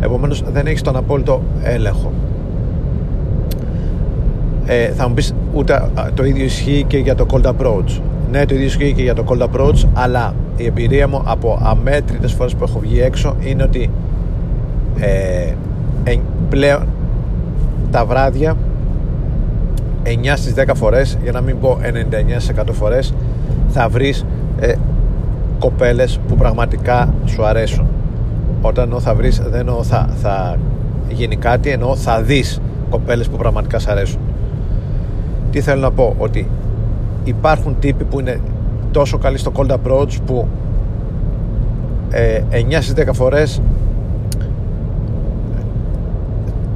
Επομένως 0.00 0.42
δεν 0.52 0.66
έχεις 0.66 0.82
τον 0.82 0.96
απόλυτο 0.96 1.42
έλεγχο. 1.62 2.12
Ε, 4.66 4.88
θα 4.88 5.08
μου 5.08 5.14
πεις 5.14 5.34
ούτε 5.54 5.90
το 6.14 6.24
ίδιο 6.24 6.44
ισχύει 6.44 6.84
και 6.86 6.98
για 6.98 7.14
το 7.14 7.26
cold 7.30 7.46
approach. 7.46 8.00
Ναι 8.30 8.46
το 8.46 8.54
ίδιο 8.54 8.66
ισχύει 8.66 8.92
και 8.92 9.02
για 9.02 9.14
το 9.14 9.24
cold 9.28 9.42
approach 9.42 9.88
αλλά 9.92 10.34
η 10.56 10.66
εμπειρία 10.66 11.08
μου 11.08 11.22
από 11.24 11.58
αμέτρητες 11.62 12.32
φορές 12.32 12.54
που 12.54 12.64
έχω 12.64 12.78
βγει 12.78 13.00
έξω 13.00 13.36
είναι 13.40 13.62
ότι 13.62 13.90
ε, 14.98 15.52
πλέον 16.48 16.86
τα 17.96 18.04
βράδια 18.04 18.56
9 20.04 20.08
στις 20.36 20.54
10 20.56 20.70
φορές 20.74 21.18
για 21.22 21.32
να 21.32 21.40
μην 21.40 21.60
πω 21.60 21.78
99% 22.58 22.64
φορές 22.72 23.14
θα 23.68 23.88
βρεις 23.88 24.24
ε, 24.58 24.74
κοπέλες 25.58 26.20
που 26.28 26.34
πραγματικά 26.34 27.14
σου 27.24 27.44
αρέσουν. 27.44 27.86
Όταν 28.62 28.84
εννοώ 28.84 29.00
θα 29.00 29.14
βρεις 29.14 29.38
δεν 29.38 29.60
εννοώ 29.60 29.82
θα, 29.82 30.08
θα 30.22 30.58
γίνει 31.08 31.36
κάτι 31.36 31.70
εννοώ 31.70 31.96
θα 31.96 32.22
δεις 32.22 32.60
κοπέλες 32.90 33.28
που 33.28 33.36
πραγματικά 33.36 33.78
σου 33.78 33.90
αρέσουν. 33.90 34.20
Τι 35.50 35.60
θέλω 35.60 35.80
να 35.80 35.90
πω 35.90 36.14
ότι 36.18 36.48
υπάρχουν 37.24 37.76
τύποι 37.80 38.04
που 38.04 38.20
είναι 38.20 38.40
τόσο 38.90 39.18
καλοί 39.18 39.38
στο 39.38 39.52
cold 39.56 39.70
approach 39.70 40.16
που 40.26 40.48
ε, 42.10 42.40
9 42.50 42.78
στις 42.80 42.94
10 43.06 43.08
φορές 43.12 43.62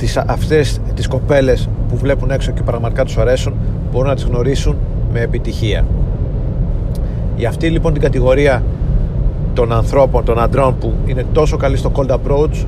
τις, 0.00 0.16
αυτές 0.16 0.80
τις 0.94 1.08
κοπέλες 1.08 1.68
που 1.88 1.96
βλέπουν 1.96 2.30
έξω 2.30 2.52
και 2.52 2.62
πραγματικά 2.62 3.04
τους 3.04 3.18
αρέσουν 3.18 3.54
μπορούν 3.92 4.08
να 4.08 4.14
τις 4.14 4.24
γνωρίσουν 4.24 4.76
με 5.12 5.20
επιτυχία. 5.20 5.84
Για 7.36 7.48
αυτή 7.48 7.68
λοιπόν 7.68 7.92
την 7.92 8.02
κατηγορία 8.02 8.62
των 9.54 9.72
ανθρώπων, 9.72 10.24
των 10.24 10.38
αντρών 10.38 10.78
που 10.78 10.94
είναι 11.06 11.24
τόσο 11.32 11.56
καλοί 11.56 11.76
στο 11.76 11.92
cold 11.94 12.10
approach 12.10 12.66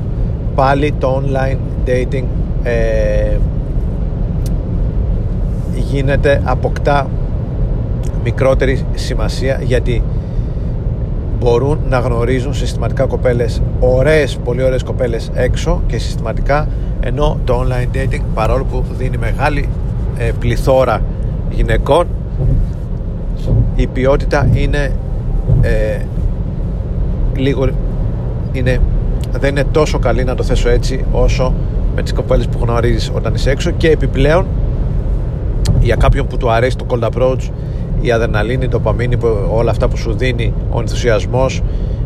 πάλι 0.55 0.93
το 0.99 1.23
online 1.23 1.89
dating 1.89 2.25
ε, 2.63 3.37
γίνεται, 5.91 6.41
αποκτά 6.45 7.07
μικρότερη 8.25 8.85
σημασία 8.95 9.61
γιατί 9.63 10.03
μπορούν 11.43 11.79
να 11.89 11.99
γνωρίζουν 11.99 12.55
συστηματικά 12.55 13.07
κοπέλες 13.07 13.63
ωραίες, 13.81 14.39
πολύ 14.45 14.63
ωραίες 14.63 14.83
κοπέλες 14.83 15.31
έξω 15.35 15.83
και 15.87 15.99
συστηματικά 15.99 16.69
ενώ 17.01 17.39
το 17.45 17.65
online 17.65 17.97
dating 17.97 18.21
παρόλο 18.35 18.65
που 18.65 18.85
δίνει 18.99 19.17
μεγάλη 19.17 19.69
ε, 20.19 20.31
πληθώρα 20.39 21.03
γυναικών 21.51 22.07
η 23.77 23.87
ποιότητα 23.87 24.49
είναι 24.53 24.93
ε, 25.61 25.99
λίγο 27.37 27.69
είναι, 28.53 28.79
δεν 29.39 29.51
είναι 29.51 29.65
τόσο 29.65 29.99
καλή 29.99 30.25
να 30.25 30.35
το 30.35 30.43
θέσω 30.43 30.69
έτσι 30.69 31.05
όσο 31.13 31.55
με 31.95 32.03
τις 32.03 32.13
κοπέλες 32.13 32.47
που 32.47 32.59
γνωρίζεις 32.63 33.11
όταν 33.15 33.35
είσαι 33.35 33.51
έξω. 33.51 33.71
Και 33.71 33.91
επιπλέον 33.91 34.47
για 35.81 35.97
κάποιον 35.97 36.27
που 36.27 36.37
του 36.37 36.51
αρέσει 36.51 36.77
το 36.77 36.87
cold 36.89 37.09
approach 37.09 37.51
η 38.03 38.13
αδερναλίνη, 38.13 38.69
το 38.69 38.81
παμίνι, 38.81 39.17
όλα 39.53 39.71
αυτά 39.71 39.89
που 39.89 39.97
σου 39.97 40.15
δίνει 40.15 40.53
ο 40.71 40.81
ενθουσιασμός 40.81 41.63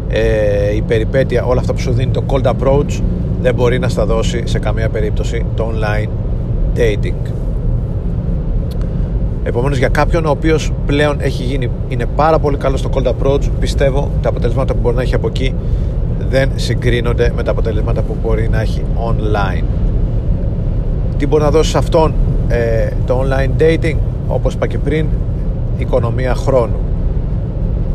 ε, 0.09 0.75
η 0.75 0.83
περιπέτεια, 0.83 1.45
όλα 1.45 1.61
αυτά 1.61 1.73
που 1.73 1.81
σου 1.81 1.93
δίνει 1.93 2.11
το 2.11 2.23
cold 2.27 2.53
approach 2.53 3.01
δεν 3.43 3.55
μπορεί 3.55 3.79
να 3.79 3.89
στα 3.89 4.07
δώσει 4.07 4.43
σε 4.45 4.59
καμία 4.59 4.89
περίπτωση 4.89 5.45
το 5.55 5.73
online 5.75 6.09
dating. 6.79 7.31
Επομένως 9.43 9.79
για 9.79 9.89
κάποιον 9.89 10.27
ο 10.27 10.31
οποίος 10.31 10.73
πλέον 10.87 11.17
έχει 11.19 11.43
γίνει 11.43 11.71
είναι 11.89 12.07
πάρα 12.17 12.39
πολύ 12.39 12.57
καλός 12.57 12.81
στο 12.81 12.91
cold 12.95 13.07
approach 13.07 13.43
πιστεύω 13.61 14.11
τα 14.23 14.29
αποτελέσματα 14.29 14.75
που 14.75 14.81
μπορεί 14.81 14.97
να 14.97 15.03
έχει 15.03 15.15
από 15.15 15.27
εκεί 15.27 15.55
δεν 16.31 16.51
συγκρίνονται 16.55 17.33
με 17.37 17.43
τα 17.43 17.51
αποτελέσματα 17.51 18.03
που 18.03 18.17
μπορεί 18.23 18.49
να 18.49 18.61
έχει 18.61 18.83
online. 18.97 19.65
Τι 21.17 21.27
μπορεί 21.27 21.43
να 21.43 21.51
δώσει 21.51 21.71
σε 21.71 21.79
αυτόν 21.79 22.15
ε, 22.49 22.89
το 23.07 23.25
online 23.25 23.63
dating 23.63 23.97
όπως 24.29 24.55
είπα 24.55 24.67
και 24.67 24.79
πριν 24.79 25.07
οικονομία 25.79 26.35
χρόνου 26.35 26.79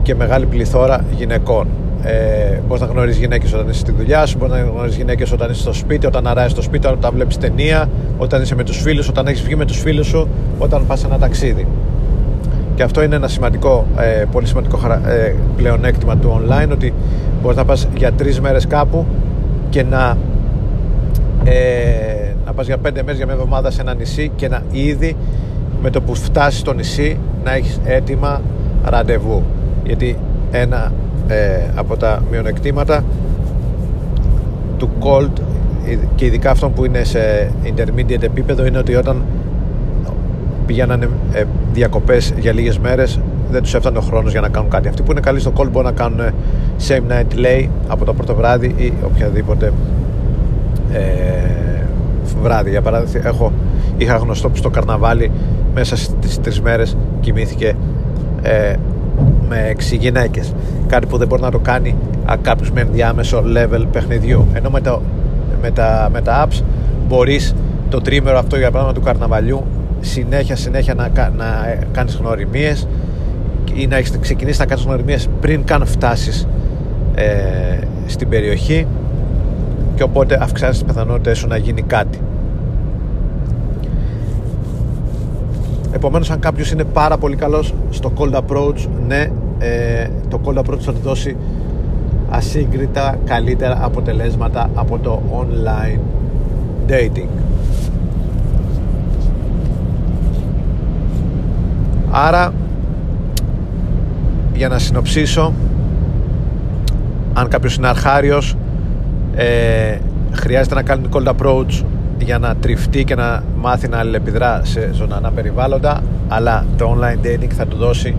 και 0.01 0.15
μεγάλη 0.15 0.45
πληθώρα 0.45 1.05
γυναικών 1.15 1.67
ε, 2.03 2.59
μπορείς 2.67 2.81
να 2.81 2.87
γνωρίζεις 2.87 3.19
γυναίκες 3.19 3.53
όταν 3.53 3.69
είσαι 3.69 3.79
στη 3.79 3.91
δουλειά 3.91 4.25
σου, 4.25 4.37
μπορείς 4.37 4.53
να 4.53 4.61
γνωρίζεις 4.61 4.97
γυναίκες 4.97 5.31
όταν 5.31 5.51
είσαι 5.51 5.61
στο 5.61 5.73
σπίτι, 5.73 6.05
όταν 6.05 6.27
αράζει 6.27 6.49
στο 6.49 6.61
σπίτι, 6.61 6.87
όταν 6.87 7.11
βλέπεις 7.13 7.37
ταινία, 7.37 7.89
όταν 8.17 8.41
είσαι 8.41 8.55
με 8.55 8.63
τους 8.63 8.81
φίλους, 8.81 9.07
όταν 9.07 9.27
έχεις 9.27 9.41
βγει 9.41 9.55
με 9.55 9.65
τους 9.65 9.79
φίλους 9.79 10.07
σου, 10.07 10.27
όταν 10.59 10.85
πας 10.87 11.03
ένα 11.03 11.17
ταξίδι. 11.17 11.67
Και 12.75 12.83
αυτό 12.83 13.03
είναι 13.03 13.15
ένα 13.15 13.27
σημαντικό, 13.27 13.85
ε, 13.97 14.23
πολύ 14.31 14.47
σημαντικό 14.47 14.79
ε, 15.07 15.33
πλεονέκτημα 15.57 16.17
του 16.17 16.41
online 16.41 16.69
ότι 16.71 16.93
μπορείς 17.41 17.57
να 17.57 17.65
πας 17.65 17.87
για 17.97 18.11
τρεις 18.11 18.41
μέρες 18.41 18.67
κάπου 18.67 19.05
και 19.69 19.83
να, 19.83 20.17
ε, 21.43 22.33
να 22.45 22.53
πας 22.53 22.65
για 22.65 22.77
πέντε 22.77 23.01
μέρες 23.01 23.17
για 23.17 23.25
μια 23.25 23.35
εβδομάδα 23.35 23.71
σε 23.71 23.81
ένα 23.81 23.93
νησί 23.93 24.31
και 24.35 24.47
να 24.47 24.63
ήδη 24.71 25.15
με 25.81 25.89
το 25.89 26.01
που 26.01 26.15
φτάσεις 26.15 26.59
στο 26.59 26.73
νησί 26.73 27.17
να 27.43 27.53
έχεις 27.53 27.79
έτοιμα 27.85 28.41
ραντεβού. 28.83 29.43
Γιατί 29.83 30.17
ένα 30.51 30.91
ε, 31.27 31.63
από 31.75 31.97
τα 31.97 32.23
μειονεκτήματα 32.31 33.03
του 34.77 34.89
cold 34.99 35.41
και 36.15 36.25
ειδικά 36.25 36.51
αυτό 36.51 36.69
που 36.69 36.85
είναι 36.85 37.03
σε 37.03 37.51
intermediate 37.63 38.21
επίπεδο 38.21 38.65
είναι 38.65 38.77
ότι 38.77 38.95
όταν 38.95 39.21
πηγαίνανε 40.65 41.09
ε, 41.31 41.43
διακοπές 41.73 42.33
για 42.39 42.53
λίγες 42.53 42.77
μέρες 42.79 43.19
δεν 43.51 43.61
τους 43.61 43.73
έφτανε 43.73 43.97
ο 43.97 44.01
χρόνος 44.01 44.31
για 44.31 44.41
να 44.41 44.49
κάνουν 44.49 44.69
κάτι. 44.69 44.87
Αυτοί 44.87 45.01
που 45.01 45.11
είναι 45.11 45.19
καλοί 45.19 45.39
στο 45.39 45.51
cold 45.55 45.67
μπορούν 45.71 45.83
να 45.83 45.91
κάνουν 45.91 46.19
same 46.87 47.11
night 47.11 47.45
lay 47.45 47.67
από 47.87 48.05
το 48.05 48.13
πρώτο 48.13 48.35
βράδυ 48.35 48.75
ή 48.77 48.93
οποιαδήποτε 49.05 49.73
ε, 50.93 51.01
βράδυ. 52.41 52.69
Για 52.69 52.81
παράδειγμα 52.81 53.29
έχω, 53.29 53.51
είχα 54.03 54.15
γνωστό 54.15 54.49
που 54.49 54.55
στο 54.55 54.69
καρναβάλι 54.69 55.31
μέσα 55.73 55.95
στις 55.95 56.39
τρεις 56.41 56.61
μέρες 56.61 56.97
κοιμήθηκε 57.19 57.75
ε, 58.41 58.75
με 59.49 59.65
έξι 59.67 59.95
γυναίκες. 59.95 60.53
Κάτι 60.87 61.05
που 61.05 61.17
δεν 61.17 61.27
μπορεί 61.27 61.41
να 61.41 61.51
το 61.51 61.59
κάνει 61.59 61.95
κάποιος 62.41 62.71
με 62.71 62.81
ενδιάμεσο 62.81 63.43
level 63.55 63.85
παιχνιδιού. 63.91 64.47
Ενώ 64.53 64.69
με, 64.69 64.81
το, 64.81 65.01
με, 65.61 65.71
τα, 65.71 66.09
με 66.11 66.21
τα 66.21 66.47
apps 66.47 66.61
μπορείς 67.07 67.55
το 67.89 68.01
τρίμερο 68.01 68.37
αυτό 68.37 68.57
για 68.57 68.71
παράδειγμα 68.71 68.99
του 68.99 69.05
καρναβαλιού 69.05 69.63
συνέχεια 69.99 70.55
συνέχεια 70.55 70.93
να, 70.93 71.09
να 71.37 71.77
κάνεις 71.91 72.15
γνωριμίες 72.15 72.87
ή 73.73 73.87
να 73.87 73.95
έχεις 73.95 74.17
ξεκινήσεις 74.19 74.59
να 74.59 74.65
κάνεις 74.65 74.83
γνωριμίες 74.83 75.29
πριν 75.41 75.63
καν 75.63 75.85
φτάσεις 75.85 76.47
ε, 77.15 77.25
στην 78.05 78.29
περιοχή. 78.29 78.87
Και 79.95 80.03
οπότε 80.03 80.37
αυξάνεις 80.41 80.77
τις 80.77 80.85
πιθανότητες 80.85 81.37
σου 81.37 81.47
να 81.47 81.57
γίνει 81.57 81.81
κάτι 81.81 82.19
Επομένως 85.93 86.31
αν 86.31 86.39
κάποιος 86.39 86.71
είναι 86.71 86.83
πάρα 86.83 87.17
πολύ 87.17 87.35
καλός 87.35 87.73
στο 87.89 88.11
cold 88.17 88.33
approach 88.33 88.87
ναι 89.07 89.27
ε, 89.59 90.07
το 90.29 90.39
cold 90.43 90.57
approach 90.57 90.79
θα 90.79 90.93
του 90.93 90.99
δώσει 91.03 91.35
ασύγκριτα 92.29 93.17
καλύτερα 93.25 93.79
αποτελέσματα 93.81 94.69
από 94.75 94.99
το 94.99 95.21
online 95.31 95.99
dating. 96.89 97.29
Άρα 102.11 102.53
για 104.53 104.67
να 104.67 104.79
συνοψίσω 104.79 105.53
αν 107.33 107.47
κάποιος 107.47 107.75
είναι 107.75 107.87
αρχάριος 107.87 108.57
ε, 109.35 109.97
χρειάζεται 110.31 110.75
να 110.75 110.83
κάνει 110.83 111.09
cold 111.13 111.33
approach 111.33 111.83
για 112.23 112.39
να 112.39 112.55
τριφτεί 112.55 113.03
και 113.03 113.15
να 113.15 113.43
μάθει 113.57 113.87
να 113.87 113.97
αλληλεπιδρά 113.97 114.61
σε 114.63 114.89
ζωντανά 114.93 115.31
περιβάλλοντα 115.31 116.03
αλλά 116.27 116.65
το 116.77 116.97
online 116.97 117.25
dating 117.25 117.49
θα 117.55 117.67
του 117.67 117.77
δώσει 117.77 118.15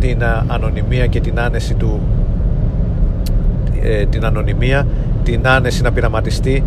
την 0.00 0.22
ανωνυμία 0.46 1.06
και 1.06 1.20
την 1.20 1.40
άνεση 1.40 1.74
του 1.74 2.00
ε, 3.82 4.06
την 4.06 4.24
ανωνυμία 4.24 4.86
την 5.22 5.48
άνεση 5.48 5.82
να 5.82 5.92
πειραματιστεί 5.92 6.62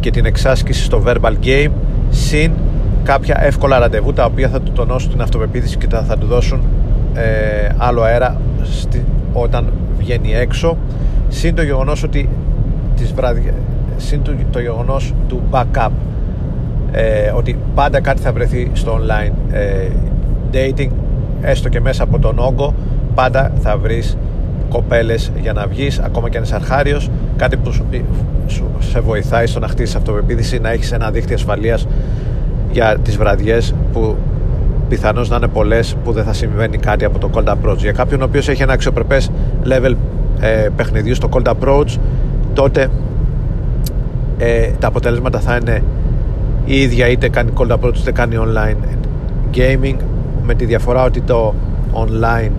και 0.00 0.10
την 0.10 0.24
εξάσκηση 0.24 0.82
στο 0.82 1.02
verbal 1.06 1.34
game 1.44 1.70
συν 2.10 2.52
κάποια 3.02 3.44
εύκολα 3.44 3.78
ραντεβού 3.78 4.12
τα 4.12 4.24
οποία 4.24 4.48
θα 4.48 4.60
του 4.60 4.72
τονώσουν 4.72 5.10
την 5.10 5.20
αυτοπεποίθηση 5.22 5.76
και 5.76 5.86
θα 5.88 6.18
του 6.18 6.26
δώσουν 6.26 6.60
ε, 7.14 7.68
άλλο 7.76 8.02
αέρα 8.02 8.40
στη, 8.62 9.04
όταν 9.32 9.72
βγαίνει 9.98 10.34
έξω. 10.34 10.76
Συν 11.28 11.54
το 11.54 11.62
γεγονός 11.62 12.02
ότι 12.02 12.28
τις 12.96 13.12
βράδια, 13.12 13.54
συν 14.00 14.22
το, 14.22 14.32
το 14.50 14.60
γεγονός 14.60 15.14
του 15.28 15.42
backup 15.50 15.90
ε, 16.92 17.30
ότι 17.36 17.56
πάντα 17.74 18.00
κάτι 18.00 18.20
θα 18.20 18.32
βρεθεί 18.32 18.70
στο 18.72 19.00
online 19.00 19.32
ε, 19.52 19.88
dating 20.52 20.90
έστω 21.40 21.68
και 21.68 21.80
μέσα 21.80 22.02
από 22.02 22.18
τον 22.18 22.38
όγκο 22.38 22.74
πάντα 23.14 23.52
θα 23.60 23.76
βρεις 23.76 24.16
κοπέλες 24.70 25.32
για 25.40 25.52
να 25.52 25.66
βγεις 25.66 25.98
ακόμα 25.98 26.28
και 26.28 26.36
αν 26.36 26.42
είσαι 26.42 26.54
αρχάριος. 26.54 27.10
Κάτι 27.36 27.56
που 27.56 27.72
σου, 27.72 27.84
σε 28.78 29.00
βοηθάει 29.00 29.46
στο 29.46 29.58
να 29.58 29.68
χτίσεις 29.68 29.94
αυτοπεποίθηση 29.94 30.58
να 30.58 30.70
έχεις 30.70 30.92
ένα 30.92 31.10
δίχτυ 31.10 31.34
ασφαλείας 31.34 31.86
για 32.72 32.98
τις 33.02 33.16
βραδιές 33.16 33.74
που 33.92 34.16
πιθανώς 34.88 35.28
να 35.28 35.36
είναι 35.36 35.48
πολλές 35.48 35.96
που 36.04 36.12
δεν 36.12 36.24
θα 36.24 36.32
συμβαίνει 36.32 36.78
κάτι 36.78 37.04
από 37.04 37.18
το 37.18 37.30
cold 37.34 37.54
approach. 37.54 37.76
Για 37.76 37.92
κάποιον 37.92 38.20
ο 38.20 38.24
οποίος 38.24 38.48
έχει 38.48 38.62
ένα 38.62 38.72
αξιοπρεπές 38.72 39.30
level 39.64 39.94
ε, 40.40 40.68
παιχνιδιού 40.76 41.14
στο 41.14 41.28
cold 41.32 41.52
approach 41.54 41.96
τότε 42.54 42.88
ε, 44.40 44.70
τα 44.78 44.86
αποτελέσματα 44.86 45.40
θα 45.40 45.56
είναι 45.56 45.82
η 46.64 46.80
ίδια 46.80 47.08
είτε 47.08 47.28
κάνει 47.28 47.52
cold 47.56 47.70
approach 47.70 47.96
είτε 47.96 48.12
κάνει 48.12 48.36
online 48.38 48.76
gaming. 49.54 49.96
Με 50.44 50.54
τη 50.54 50.64
διαφορά 50.64 51.04
ότι 51.04 51.20
το 51.20 51.54
online 51.94 52.50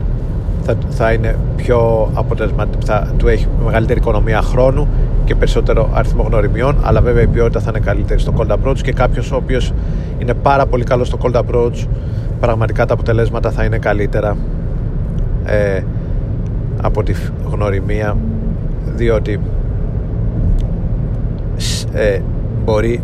θα, 0.64 0.76
θα 0.90 1.12
είναι 1.12 1.36
πιο 1.56 2.10
αποτελεσματικό 2.14 2.86
θα 2.86 3.14
του 3.18 3.28
έχει 3.28 3.48
μεγαλύτερη 3.66 4.00
οικονομία 4.00 4.42
χρόνου 4.42 4.88
και 5.26 5.36
περισσότερο 5.36 5.90
αριθμό 5.94 6.24
γνωριμιών 6.24 6.78
αλλά 6.82 7.02
βέβαια 7.02 7.24
η 7.24 7.28
ποιότητα 7.28 7.60
θα 7.60 7.70
είναι 7.70 7.80
καλύτερη 7.80 8.20
στο 8.20 8.34
cold 8.38 8.52
approach. 8.52 8.78
Και 8.82 8.94
κάποιος 8.94 9.32
ο 9.32 9.36
οποίος 9.36 9.74
είναι 10.18 10.34
πάρα 10.34 10.66
πολύ 10.66 10.84
καλός 10.84 11.08
στο 11.08 11.18
cold 11.22 11.42
approach 11.42 11.88
πραγματικά 12.40 12.86
τα 12.86 12.94
αποτελέσματα 12.94 13.52
θα 13.52 13.64
είναι 13.64 13.78
καλύτερα 13.78 14.38
ε, 15.46 15.82
από 16.82 17.04
τη 17.04 17.14
γνωριμία. 17.52 18.18
Διότι 18.96 19.40
ε, 21.94 22.20
μπορεί 22.66 23.04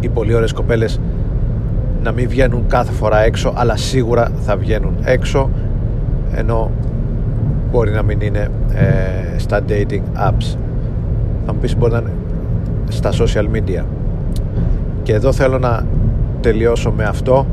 οι 0.00 0.08
πολύ 0.08 0.34
ωραίες 0.34 0.52
κοπέλες 0.52 1.00
να 2.02 2.12
μην 2.12 2.28
βγαίνουν 2.28 2.66
κάθε 2.66 2.92
φορά 2.92 3.20
έξω 3.20 3.52
αλλά 3.56 3.76
σίγουρα 3.76 4.30
θα 4.40 4.56
βγαίνουν 4.56 4.94
έξω 5.04 5.50
ενώ 6.34 6.70
μπορεί 7.70 7.90
να 7.90 8.02
μην 8.02 8.20
είναι 8.20 8.48
ε, 8.74 9.38
στα 9.38 9.60
dating 9.68 10.28
apps. 10.28 10.56
Θα 11.46 11.52
μου 11.52 11.58
πεις 11.60 11.76
μπορεί 11.76 11.92
να 11.92 11.98
είναι 11.98 12.12
στα 12.88 13.10
social 13.12 13.56
media. 13.56 13.84
Και 15.02 15.12
εδώ 15.12 15.32
θέλω 15.32 15.58
να 15.58 15.86
τελειώσω 16.40 16.90
με 16.90 17.04
αυτό 17.04 17.46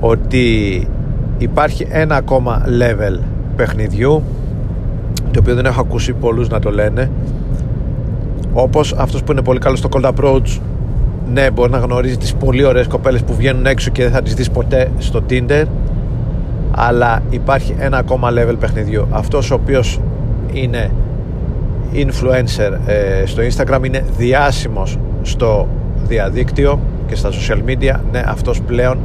ότι 0.00 0.86
υπάρχει 1.38 1.86
ένα 1.90 2.16
ακόμα 2.16 2.62
level 2.80 3.18
παιχνιδιού 3.56 4.22
το 5.30 5.38
οποίο 5.40 5.54
δεν 5.54 5.64
έχω 5.64 5.80
ακούσει 5.80 6.12
πολλούς 6.12 6.48
να 6.48 6.58
το 6.58 6.70
λένε 6.70 7.10
όπως 8.52 8.92
αυτός 8.92 9.22
που 9.22 9.32
είναι 9.32 9.42
πολύ 9.42 9.58
καλός 9.58 9.78
στο 9.78 9.88
cold 9.92 10.12
approach 10.14 10.60
ναι 11.32 11.50
μπορεί 11.50 11.70
να 11.70 11.78
γνωρίζει 11.78 12.16
τις 12.16 12.34
πολύ 12.34 12.64
ωραίες 12.64 12.86
κοπέλες 12.86 13.22
που 13.22 13.34
βγαίνουν 13.34 13.66
έξω 13.66 13.90
και 13.90 14.02
δεν 14.02 14.12
θα 14.12 14.22
τις 14.22 14.34
δεις 14.34 14.50
ποτέ 14.50 14.90
στο 14.98 15.22
Tinder 15.30 15.64
αλλά 16.70 17.22
υπάρχει 17.30 17.74
ένα 17.78 17.98
ακόμα 17.98 18.30
level 18.32 18.54
παιχνιδιού. 18.58 19.06
Αυτός 19.10 19.50
ο 19.50 19.54
οποίος 19.54 20.00
είναι 20.52 20.90
influencer 21.92 22.72
ε, 22.86 23.26
στο 23.26 23.42
Instagram 23.42 23.84
είναι 23.84 24.04
διάσημος 24.16 24.98
στο 25.22 25.68
διαδίκτυο 26.06 26.80
και 27.06 27.14
στα 27.14 27.28
social 27.30 27.58
media. 27.70 27.94
Ναι 28.12 28.22
αυτός 28.26 28.60
πλέον 28.60 28.98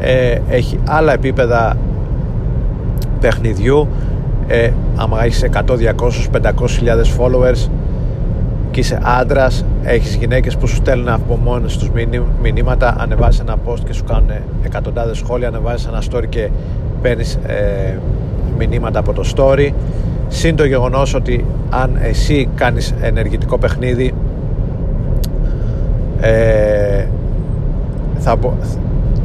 ε, 0.00 0.38
έχει 0.48 0.78
άλλα 0.88 1.12
επίπεδα 1.12 1.76
παιχνιδιού. 3.20 3.88
Ε, 4.46 4.70
άμα 4.96 5.24
έχεις 5.24 5.44
100, 5.52 5.58
200, 5.58 5.62
500 6.42 6.52
followers 7.18 7.68
και 8.76 8.82
είσαι 8.82 9.00
άντρας, 9.02 9.64
έχεις 9.82 10.14
γυναίκες 10.14 10.56
που 10.56 10.66
σου 10.66 10.74
στέλνουν 10.74 11.08
από 11.08 11.36
μόνες 11.36 11.76
τους 11.76 11.90
μηνύματα 12.42 12.96
ανεβάζεις 12.98 13.40
ένα 13.40 13.56
post 13.66 13.80
και 13.84 13.92
σου 13.92 14.04
κάνουν 14.04 14.30
εκατοντάδες 14.62 15.16
σχόλια 15.16 15.48
ανεβάζεις 15.48 15.86
ένα 15.86 16.02
story 16.10 16.24
και 16.28 16.48
παίρνεις 17.02 17.34
ε, 17.34 17.98
μηνύματα 18.58 18.98
από 18.98 19.12
το 19.12 19.24
story. 19.36 19.70
Συν 20.28 20.56
το 20.56 20.64
γεγονός 20.64 21.14
ότι 21.14 21.44
αν 21.70 21.98
εσύ 22.02 22.48
κάνεις 22.54 22.94
ενεργητικό 23.00 23.58
παιχνίδι 23.58 24.14
ε, 26.20 27.06
θα, 28.18 28.38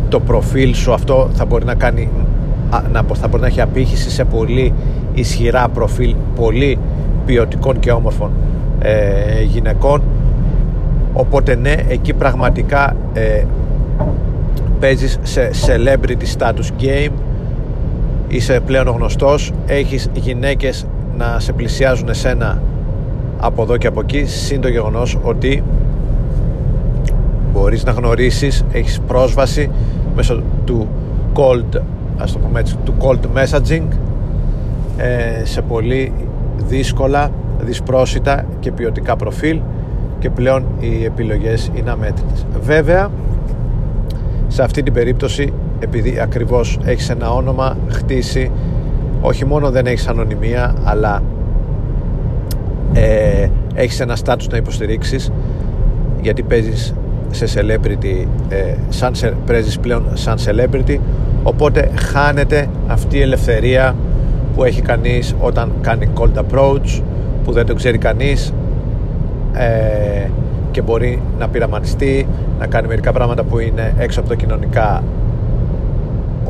το 0.10 0.20
προφίλ 0.20 0.74
σου 0.74 0.94
αυτό 0.94 1.30
θα 1.34 1.46
μπορεί 1.46 1.66
να 1.66 1.76
κάνει 1.76 2.10
να, 2.92 3.04
θα 3.14 3.28
μπορεί 3.28 3.42
να 3.42 3.48
έχει 3.48 3.62
απήχηση 3.62 4.10
σε 4.10 4.24
πολύ 4.24 4.74
ισχυρά 5.14 5.68
προφίλ 5.68 6.16
πολύ 6.36 6.78
ποιοτικών 7.26 7.80
και 7.80 7.92
όμορφων 7.92 8.32
ε, 8.82 9.42
γυναικών. 9.44 10.02
Οπότε 11.14 11.56
ναι 11.56 11.76
εκεί 11.88 12.14
πραγματικά 12.14 12.96
ε, 13.14 13.44
παίζεις 14.80 15.20
σε 15.22 15.50
celebrity 15.68 16.38
status 16.38 16.84
game 16.84 17.12
είσαι 18.28 18.60
πλέον 18.66 18.88
γνωστός 18.88 19.52
έχεις 19.66 20.10
γυναίκες 20.14 20.86
να 21.18 21.40
σε 21.40 21.54
πλησιάζουν 21.54 22.10
εσένα 22.10 22.62
από 23.40 23.62
εδώ 23.62 23.78
και 23.78 23.88
από 23.88 24.00
εκεί 24.02 24.26
συν 24.26 24.62
το 24.62 24.68
γεγονός 24.68 25.18
ότι 25.22 25.64
μπορείς 27.54 27.84
να 27.84 27.92
γνωρίσεις 27.92 28.66
έχεις 28.72 29.00
πρόσβαση 29.08 29.70
μέσω 30.16 30.42
του 30.66 30.88
cold 31.34 31.82
ας 32.18 32.32
το 32.32 32.40
πούμε 32.40 32.60
έτσι, 32.60 32.76
του 32.86 32.94
cold 33.00 33.38
messaging 33.38 33.88
ε, 34.98 35.46
σε 35.46 35.62
πολύ 35.62 36.14
δύσκολα 36.68 37.32
δυσπρόσιτα 37.66 38.46
και 38.60 38.72
ποιοτικά 38.72 39.16
προφίλ 39.16 39.60
και 40.20 40.30
πλέον 40.30 40.66
οι 40.80 41.04
επιλογές 41.04 41.72
είναι 41.74 41.92
αμέτρητες. 41.92 42.46
Βέβαια 42.62 43.10
σε 44.48 44.64
αυτή 44.64 44.84
την 44.84 44.94
περίπτωση 44.94 45.54
επειδή 45.80 46.20
ακριβώς 46.20 46.80
έχεις 46.86 47.10
ένα 47.10 47.32
όνομα 47.34 47.78
χτίσει 47.90 48.52
όχι 49.22 49.46
μόνο 49.46 49.70
δεν 49.70 49.86
έχεις 49.86 50.08
ανωνυμία 50.08 50.76
αλλά 50.84 51.24
ε, 52.94 53.48
έχεις 53.74 54.00
ένα 54.00 54.16
στάτους 54.16 54.48
να 54.48 54.58
υποστηρίξεις 54.58 55.32
γιατί 56.22 56.44
παίζεις 56.44 56.94
σε 57.32 57.46
celebrity 57.56 58.26
ε, 58.50 58.74
σαν, 58.90 59.14
παίζεις 59.46 59.80
πλέον 59.80 60.06
σαν 60.14 60.38
celebrity 60.46 60.98
οπότε 61.44 61.92
χάνεται 61.96 62.70
αυτή 62.88 63.18
η 63.18 63.22
ελευθερία 63.22 63.96
που 64.56 64.64
έχει 64.64 64.82
κανείς 64.82 65.36
όταν 65.40 65.72
κάνει 65.82 66.10
cold 66.18 66.44
approach 66.44 67.02
που 67.44 67.52
δεν 67.52 67.66
το 67.66 67.74
ξέρει 67.74 67.98
κανείς 67.98 68.54
ε, 69.54 70.30
και 70.72 70.82
μπορεί 70.82 71.22
να 71.40 71.48
πειραματιστεί 71.48 72.28
να 72.60 72.68
κάνει 72.68 72.88
μερικά 72.88 73.12
πράγματα 73.12 73.44
που 73.44 73.60
είναι 73.60 73.94
έξω 73.98 74.20
από 74.20 74.30
τα 74.30 74.36
κοινωνικά 74.36 75.04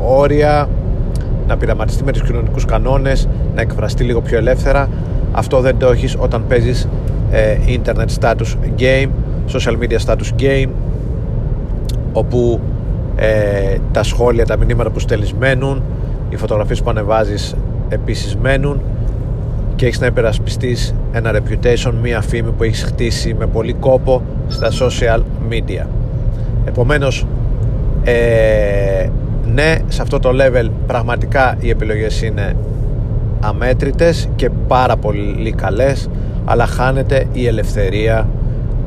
όρια 0.04 0.68
να 1.46 1.56
πειραματιστεί 1.56 2.04
με 2.04 2.12
τους 2.12 2.22
κοινωνικούς 2.22 2.64
κανόνες 2.64 3.28
να 3.54 3.60
εκφραστεί 3.60 4.04
λίγο 4.04 4.20
πιο 4.20 4.36
ελεύθερα. 4.36 4.88
Αυτό 5.32 5.60
δεν 5.60 5.78
το 5.78 5.90
έχεις 5.90 6.16
όταν 6.18 6.44
παίζεις 6.48 6.88
ε, 7.30 7.56
internet 7.66 8.06
status 8.20 8.56
game 8.78 9.08
social 9.52 9.76
media 9.82 9.98
status 10.06 10.40
game 10.42 10.68
όπου 12.12 12.60
ε, 13.16 13.76
τα 13.92 14.02
σχόλια, 14.02 14.46
τα 14.46 14.56
μηνύματα 14.56 14.90
που 14.90 14.98
στέλνεις 14.98 15.32
μένουν 15.32 15.82
οι 16.28 16.36
φωτογραφίες 16.36 16.82
που 16.82 16.90
ανεβάζεις 16.90 17.54
επίσης 17.88 18.36
μένουν 18.36 18.80
και 19.82 19.88
έχεις 19.88 20.00
να 20.00 20.06
υπερασπιστείς 20.06 20.94
ένα 21.12 21.32
reputation, 21.34 21.92
μία 22.02 22.20
φήμη 22.20 22.50
που 22.50 22.62
έχεις 22.62 22.82
χτίσει 22.82 23.34
με 23.34 23.46
πολύ 23.46 23.72
κόπο 23.72 24.22
στα 24.48 24.68
social 24.70 25.20
media. 25.50 25.86
Επομένως 26.64 27.26
ε, 28.04 29.08
ναι 29.54 29.76
σε 29.88 30.02
αυτό 30.02 30.18
το 30.18 30.30
level 30.32 30.68
πραγματικά 30.86 31.56
οι 31.60 31.70
επιλογές 31.70 32.22
είναι 32.22 32.56
αμέτρητες 33.40 34.28
και 34.36 34.50
πάρα 34.68 34.96
πολύ 34.96 35.52
καλές 35.52 36.08
αλλά 36.44 36.66
χάνεται 36.66 37.26
η 37.32 37.46
ελευθερία 37.46 38.28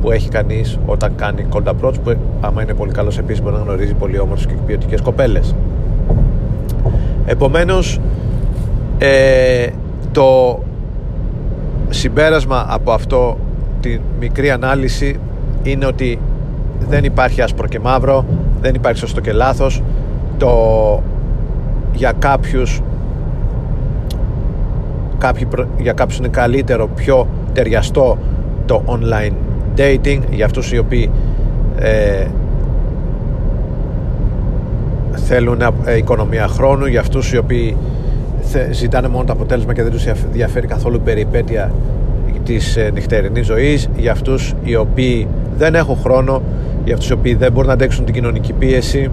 που 0.00 0.10
έχει 0.10 0.28
κανείς 0.28 0.78
όταν 0.86 1.12
κάνει 1.16 1.46
cold 1.52 1.68
approach 1.68 1.94
που 2.04 2.16
άμα 2.40 2.62
είναι 2.62 2.74
πολύ 2.74 2.92
καλός 2.92 3.18
επίσης 3.18 3.42
μπορεί 3.42 3.54
να 3.54 3.62
γνωρίζει 3.62 3.94
πολύ 3.94 4.18
όμορφες 4.18 4.46
και 4.46 4.54
ποιοτικές 4.66 5.00
κοπέλες. 5.00 5.54
Επομένως 7.26 8.00
ε, 8.98 9.66
το 10.12 10.58
συμπέρασμα 11.96 12.66
από 12.68 12.92
αυτό 12.92 13.38
τη 13.80 13.98
μικρή 14.20 14.50
ανάλυση 14.50 15.20
είναι 15.62 15.86
ότι 15.86 16.18
δεν 16.88 17.04
υπάρχει 17.04 17.42
άσπρο 17.42 17.66
και 17.66 17.80
μαύρο 17.80 18.24
δεν 18.60 18.74
υπάρχει 18.74 18.98
σωστό 18.98 19.20
και 19.20 19.32
λάθος. 19.32 19.82
Το 20.38 21.02
για 21.92 22.12
κάποιους 22.18 22.80
κάποιοι, 25.18 25.48
για 25.78 25.92
κάποιους 25.92 26.18
είναι 26.18 26.28
καλύτερο 26.28 26.88
πιο 26.88 27.28
ταιριαστό 27.52 28.18
το 28.66 28.82
online 28.86 29.32
dating. 29.76 30.20
Για 30.30 30.44
αυτούς 30.44 30.72
οι 30.72 30.78
οποίοι 30.78 31.10
ε, 31.78 32.26
θέλουν 35.12 35.60
ε, 35.84 35.96
οικονομία 35.96 36.48
χρόνου 36.48 36.86
για 36.86 37.00
αυτούς 37.00 37.32
οι 37.32 37.36
οποίοι 37.36 37.76
ζητάνε 38.70 39.08
μόνο 39.08 39.24
το 39.24 39.32
αποτέλεσμα 39.32 39.74
και 39.74 39.82
δεν 39.82 39.92
τους 39.92 40.04
διαφέρει 40.32 40.66
καθόλου 40.66 41.00
περιπέτεια 41.00 41.72
της 42.44 42.76
ε, 42.76 42.90
νυχτερινής 42.94 43.46
ζωής. 43.46 43.88
Για 43.96 44.12
αυτούς 44.12 44.54
οι 44.62 44.76
οποίοι 44.76 45.28
δεν 45.58 45.74
έχουν 45.74 45.96
χρόνο 45.96 46.42
για 46.84 46.94
αυτούς 46.94 47.08
οι 47.08 47.12
οποίοι 47.12 47.34
δεν 47.34 47.52
μπορούν 47.52 47.66
να 47.66 47.72
αντέξουν 47.72 48.04
την 48.04 48.14
κοινωνική 48.14 48.52
πίεση 48.52 49.10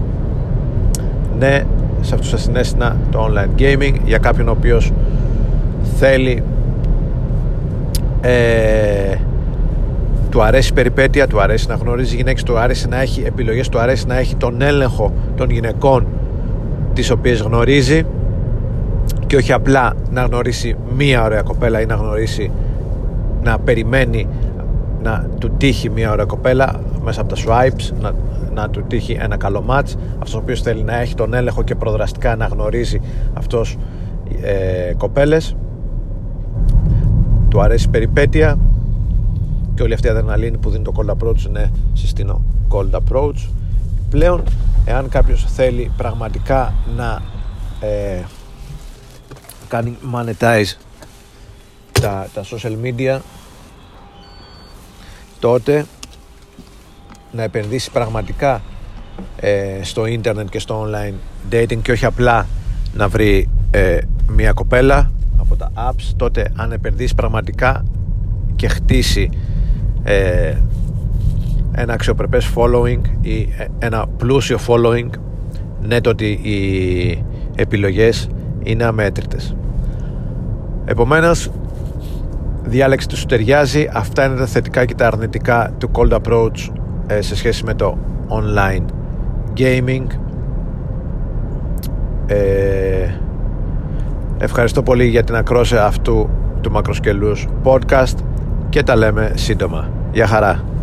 ναι 1.38 1.62
σε 2.00 2.14
αυτούς 2.14 2.30
τα 2.30 2.36
συνέστηνα 2.36 2.96
το 3.10 3.30
online 3.30 3.60
gaming. 3.60 3.94
Για 4.04 4.18
κάποιον 4.18 4.48
ο 4.48 4.50
οποίος 4.50 4.92
θέλει 5.98 6.42
ε, 8.20 9.14
του 10.30 10.42
αρέσει 10.42 10.70
η 10.70 10.74
περιπέτεια, 10.74 11.26
του 11.26 11.40
αρέσει 11.40 11.68
να 11.68 11.74
γνωρίζει 11.74 12.16
γυναίκες, 12.16 12.42
του 12.42 12.58
αρέσει 12.58 12.88
να 12.88 13.00
έχει 13.00 13.22
επιλογές, 13.26 13.68
του 13.68 13.78
αρέσει 13.78 14.06
να 14.06 14.18
έχει 14.18 14.34
τον 14.36 14.62
έλεγχο 14.62 15.12
των 15.36 15.50
γυναικών 15.50 16.06
τις 16.92 17.10
οποίες 17.10 17.40
γνωρίζει 17.40 18.02
και 19.26 19.36
όχι 19.36 19.52
απλά 19.52 19.92
να 20.10 20.22
γνωρίσει 20.22 20.76
μία 20.96 21.24
ωραία 21.24 21.42
κοπέλα 21.42 21.80
ή 21.80 21.86
να 21.86 21.94
γνωρίσει 21.94 22.50
να 23.42 23.58
περιμένει 23.58 24.28
να 25.02 25.26
του 25.38 25.50
τύχει 25.56 25.90
μία 25.90 26.12
ωραία 26.12 26.24
κοπέλα 26.24 26.80
μέσα 27.04 27.20
από 27.20 27.34
τα 27.34 27.42
swipes 27.46 27.92
να, 28.00 28.12
να 28.54 28.70
του 28.70 28.84
τύχει 28.86 29.16
ένα 29.20 29.36
καλό 29.36 29.64
match. 29.68 29.94
Αυτός 30.14 30.34
ο 30.34 30.38
οποίος 30.38 30.60
θέλει 30.60 30.82
να 30.82 31.00
έχει 31.00 31.14
τον 31.14 31.34
έλεγχο 31.34 31.62
και 31.62 31.74
προδραστικά 31.74 32.36
να 32.36 32.46
γνωρίζει 32.46 33.00
αυτός 33.34 33.76
ε, 34.42 34.94
κοπέλες. 34.96 35.56
Του 37.48 37.60
αρέσει 37.60 37.86
η 37.86 37.90
περιπέτεια 37.90 38.58
και 39.74 39.82
όλη 39.82 39.94
αυτή 39.94 40.06
η 40.06 40.10
αδερναλίνη 40.10 40.58
που 40.58 40.70
δίνει 40.70 40.84
το 40.84 40.92
cold 40.96 41.10
approach 41.10 41.46
είναι 41.48 41.70
συστήνω 41.92 42.40
cold 42.70 43.00
approach. 43.00 43.48
Πλέον 44.10 44.42
εάν 44.84 45.08
κάποιος 45.08 45.44
θέλει 45.48 45.90
πραγματικά 45.96 46.72
να 46.96 47.20
ε, 47.80 48.22
κάνει 49.68 49.98
monetize 50.14 50.72
τα, 52.00 52.28
τα 52.34 52.44
social 52.50 52.76
media 52.84 53.18
τότε 55.40 55.86
να 57.32 57.42
επενδύσει 57.42 57.90
πραγματικά 57.90 58.62
ε, 59.36 59.78
στο 59.82 60.06
ίντερνετ 60.06 60.48
και 60.48 60.58
στο 60.58 60.86
online 60.86 61.14
dating 61.52 61.78
και 61.82 61.92
όχι 61.92 62.04
απλά 62.04 62.46
να 62.94 63.08
βρει 63.08 63.48
ε, 63.70 63.98
μια 64.28 64.52
κοπέλα 64.52 65.10
από 65.38 65.56
τα 65.56 65.72
apps 65.74 66.12
τότε 66.16 66.52
αν 66.56 66.72
επενδύσει 66.72 67.14
πραγματικά 67.14 67.84
και 68.56 68.68
χτίσει 68.68 69.30
ε, 70.04 70.56
ένα 71.72 71.92
αξιοπρεπές 71.92 72.50
following 72.54 73.00
ή 73.20 73.48
ένα 73.78 74.06
πλούσιο 74.06 74.58
following 74.66 75.08
ναι 75.80 76.00
το 76.00 76.10
ότι 76.10 76.26
οι 76.26 77.24
επιλογές 77.56 78.28
είναι 78.64 78.84
αμέτρητες 78.84 79.56
επομένως 80.84 81.50
διάλεξη 82.62 83.08
τους 83.08 83.18
σου 83.18 83.26
ταιριάζει 83.26 83.88
αυτά 83.92 84.24
είναι 84.24 84.36
τα 84.36 84.46
θετικά 84.46 84.84
και 84.84 84.94
τα 84.94 85.06
αρνητικά 85.06 85.72
του 85.78 85.90
cold 85.92 86.18
approach 86.18 86.70
ε, 87.06 87.20
σε 87.20 87.36
σχέση 87.36 87.64
με 87.64 87.74
το 87.74 87.98
online 88.28 88.84
gaming 89.56 90.06
ε, 92.26 93.08
ευχαριστώ 94.38 94.82
πολύ 94.82 95.06
για 95.06 95.24
την 95.24 95.36
ακρόση 95.36 95.76
αυτού 95.76 96.28
του 96.60 96.70
μακροσκελούς 96.70 97.48
podcast 97.62 98.16
και 98.68 98.82
τα 98.82 98.96
λέμε 98.96 99.32
σύντομα. 99.34 99.90
Γεια 100.12 100.26
χαρά. 100.26 100.73